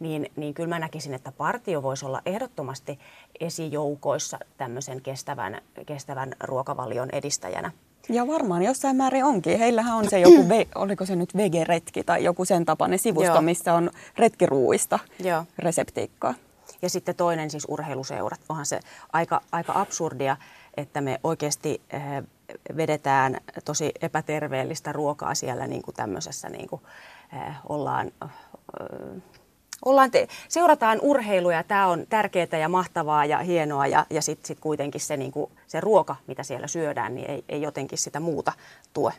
[0.01, 2.99] Niin, niin kyllä mä näkisin, että partio voisi olla ehdottomasti
[3.41, 7.71] esijoukoissa tämmöisen kestävän, kestävän ruokavalion edistäjänä.
[8.09, 9.59] Ja varmaan jossain määrin onkin.
[9.59, 13.43] Heillähän on se joku, ve, oliko se nyt vegeretki tai joku sen tapainen sivusto, Joo.
[13.43, 15.45] missä on retkiruuista Joo.
[15.59, 16.35] reseptiikkaa.
[16.83, 18.41] Ja sitten toinen siis urheiluseurat.
[18.49, 18.81] Onhan se
[19.13, 20.37] aika, aika absurdia,
[20.77, 22.23] että me oikeasti äh,
[22.77, 26.83] vedetään tosi epäterveellistä ruokaa siellä niin kuin tämmöisessä, niin kuin,
[27.35, 28.13] äh, ollaan...
[29.85, 34.47] Ollaan te, seurataan urheilua ja tämä on tärkeää ja mahtavaa ja hienoa ja, ja sitten
[34.47, 38.53] sit kuitenkin se, niinku, se ruoka, mitä siellä syödään, niin ei, ei jotenkin sitä muuta
[38.93, 39.13] tue.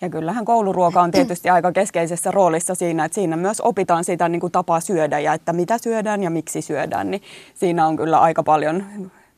[0.00, 4.40] Ja kyllähän kouluruoka on tietysti aika keskeisessä roolissa siinä, että siinä myös opitaan sitä niin
[4.40, 7.22] kuin tapaa syödä ja että mitä syödään ja miksi syödään, niin
[7.54, 8.84] siinä on kyllä aika paljon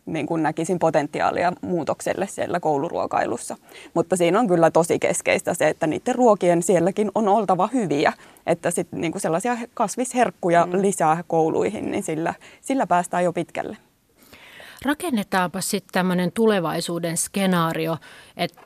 [0.07, 3.57] niin kuin näkisin potentiaalia muutokselle siellä kouluruokailussa.
[3.95, 8.13] Mutta siinä on kyllä tosi keskeistä se, että niiden ruokien sielläkin on oltava hyviä.
[8.47, 10.83] Että sitten niin kuin sellaisia kasvisherkkuja mm.
[10.83, 13.77] lisää kouluihin, niin sillä, sillä päästään jo pitkälle.
[14.85, 17.97] Rakennetaanpa sitten tämmöinen tulevaisuuden skenaario,
[18.37, 18.63] että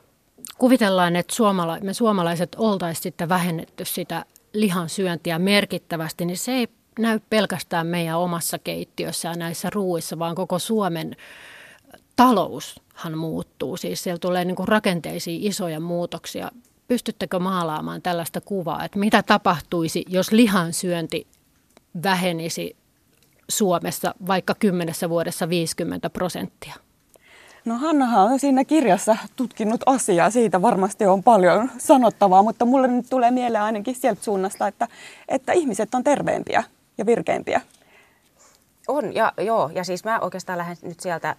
[0.57, 6.67] kuvitellaan, että suomala- me suomalaiset oltaisiin sitten vähennetty sitä lihan syöntiä merkittävästi, niin se ei
[6.99, 11.15] näy pelkästään meidän omassa keittiössä ja näissä ruuissa, vaan koko Suomen
[12.15, 13.77] taloushan muuttuu.
[13.77, 16.51] Siis siellä tulee niin kuin rakenteisiin isoja muutoksia.
[16.87, 21.27] Pystyttekö maalaamaan tällaista kuvaa, että mitä tapahtuisi, jos lihan syönti
[22.03, 22.75] vähenisi
[23.49, 26.73] Suomessa vaikka kymmenessä vuodessa 50 prosenttia?
[27.65, 33.05] No Hannahan on siinä kirjassa tutkinut asiaa, siitä varmasti on paljon sanottavaa, mutta mulle nyt
[33.09, 34.87] tulee mieleen ainakin sieltä suunnasta, että,
[35.27, 36.63] että ihmiset on terveempiä
[36.97, 37.61] ja virkeimpiä.
[38.87, 41.35] On, ja, joo, ja siis mä oikeastaan lähden nyt sieltä,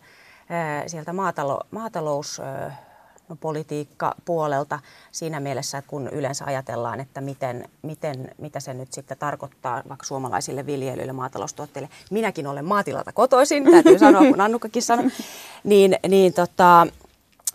[0.86, 2.40] sieltä maatalo, maatalous
[3.28, 4.78] no, politiikka puolelta
[5.12, 10.06] siinä mielessä, että kun yleensä ajatellaan, että miten, miten, mitä se nyt sitten tarkoittaa vaikka
[10.06, 11.88] suomalaisille viljelijöille, maataloustuotteille.
[12.10, 15.10] Minäkin olen maatilalta kotoisin, täytyy sanoa, kun Annukkakin sanoi.
[15.64, 16.86] Niin, niin tota,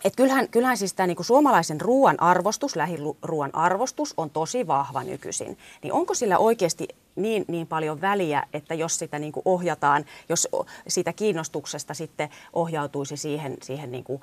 [0.04, 5.58] et kyllähän, kyllähän siis tämä niinku suomalaisen ruoan arvostus, lähiruoan arvostus on tosi vahva nykyisin.
[5.82, 10.48] Niin onko sillä oikeasti niin, niin paljon väliä, että jos sitä niinku ohjataan, jos
[10.88, 14.20] siitä kiinnostuksesta sitten ohjautuisi siihen, siihen niinku,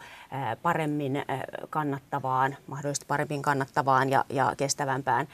[0.61, 1.25] paremmin
[1.69, 5.27] kannattavaan, mahdollisesti paremmin kannattavaan ja, ja kestävämpään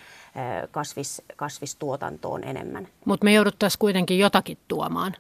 [0.72, 2.88] kasvis, kasvistuotantoon enemmän?
[3.06, 5.16] Mutta me jouduttaisiin kuitenkin jotakin tuomaan.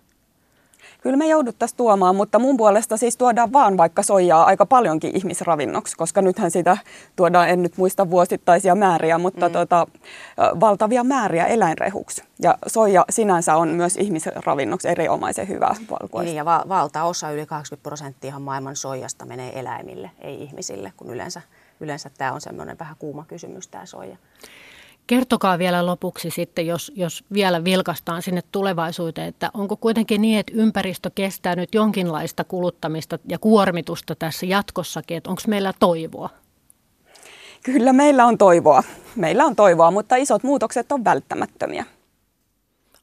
[1.01, 5.97] Kyllä me jouduttaisiin tuomaan, mutta mun puolesta siis tuodaan vaan vaikka soijaa aika paljonkin ihmisravinnoksi,
[5.97, 6.77] koska nythän sitä
[7.15, 9.53] tuodaan, en nyt muista vuosittaisia määriä, mutta mm.
[9.53, 9.87] tota,
[10.59, 12.23] valtavia määriä eläinrehuksi.
[12.39, 16.23] Ja soija sinänsä on myös ihmisravinnoksi erinomaisen hyvä valkuaista.
[16.23, 21.41] Niin, ja va- valtaosa, yli 80 prosenttia maailman soijasta menee eläimille, ei ihmisille, kun yleensä,
[21.79, 24.17] yleensä tämä on semmoinen vähän kuuma kysymys tämä soija.
[25.07, 30.53] Kertokaa vielä lopuksi sitten, jos, jos vielä vilkastaan sinne tulevaisuuteen, että onko kuitenkin niin, että
[30.55, 36.29] ympäristö kestää nyt jonkinlaista kuluttamista ja kuormitusta tässä jatkossakin, että onko meillä toivoa?
[37.63, 38.83] Kyllä meillä on toivoa.
[39.15, 41.85] Meillä on toivoa, mutta isot muutokset on välttämättömiä.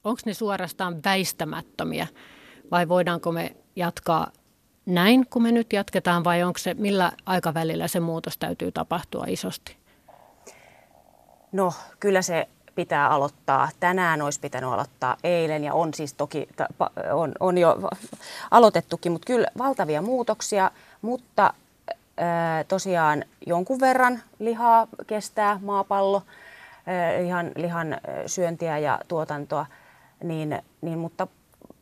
[0.05, 2.07] Onko ne suorastaan väistämättömiä
[2.71, 4.31] vai voidaanko me jatkaa
[4.87, 9.84] näin, kun me nyt jatketaan vai onko se, millä aikavälillä se muutos täytyy tapahtua isosti?
[11.55, 13.69] No kyllä se pitää aloittaa.
[13.81, 16.49] Tänään olisi pitänyt aloittaa eilen ja on siis toki
[17.13, 17.77] on, on jo
[18.51, 20.71] aloitettukin, mutta kyllä valtavia muutoksia,
[21.03, 21.55] mutta
[22.69, 26.23] tosiaan jonkun verran lihaa kestää maapallo,
[26.87, 27.97] ää, lihan, lihan
[28.27, 29.67] syöntiä ja tuotantoa,
[30.25, 31.27] niin, niin, mutta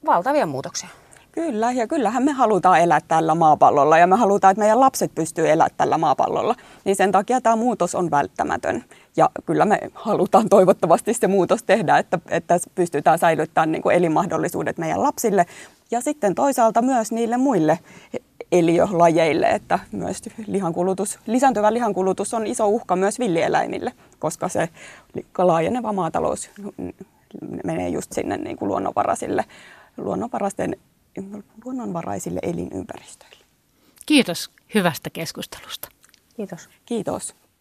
[0.07, 0.89] valtavia muutoksia.
[1.33, 5.51] Kyllä, ja kyllähän me halutaan elää tällä maapallolla ja me halutaan, että meidän lapset pystyy
[5.51, 6.55] elämään tällä maapallolla.
[6.85, 8.85] Niin sen takia tämä muutos on välttämätön.
[9.17, 14.79] Ja kyllä me halutaan toivottavasti se muutos tehdä, että, että pystytään säilyttämään niin kuin elinmahdollisuudet
[14.79, 15.47] meidän lapsille
[15.91, 17.79] ja sitten toisaalta myös niille muille
[18.53, 24.69] eliölajeille, että myös lihankulutus, lisääntyvä lihankulutus on iso uhka myös villieläimille, koska se
[25.39, 26.51] laajeneva maatalous
[27.65, 29.45] menee just sinne niin kuin luonnonvaraisille,
[29.97, 30.77] luonnonvaraisten,
[31.65, 33.45] luonnonvaraisille elinympäristöille.
[34.07, 35.89] Kiitos hyvästä keskustelusta.
[36.37, 36.69] Kiitos.
[36.87, 37.35] Kiitos.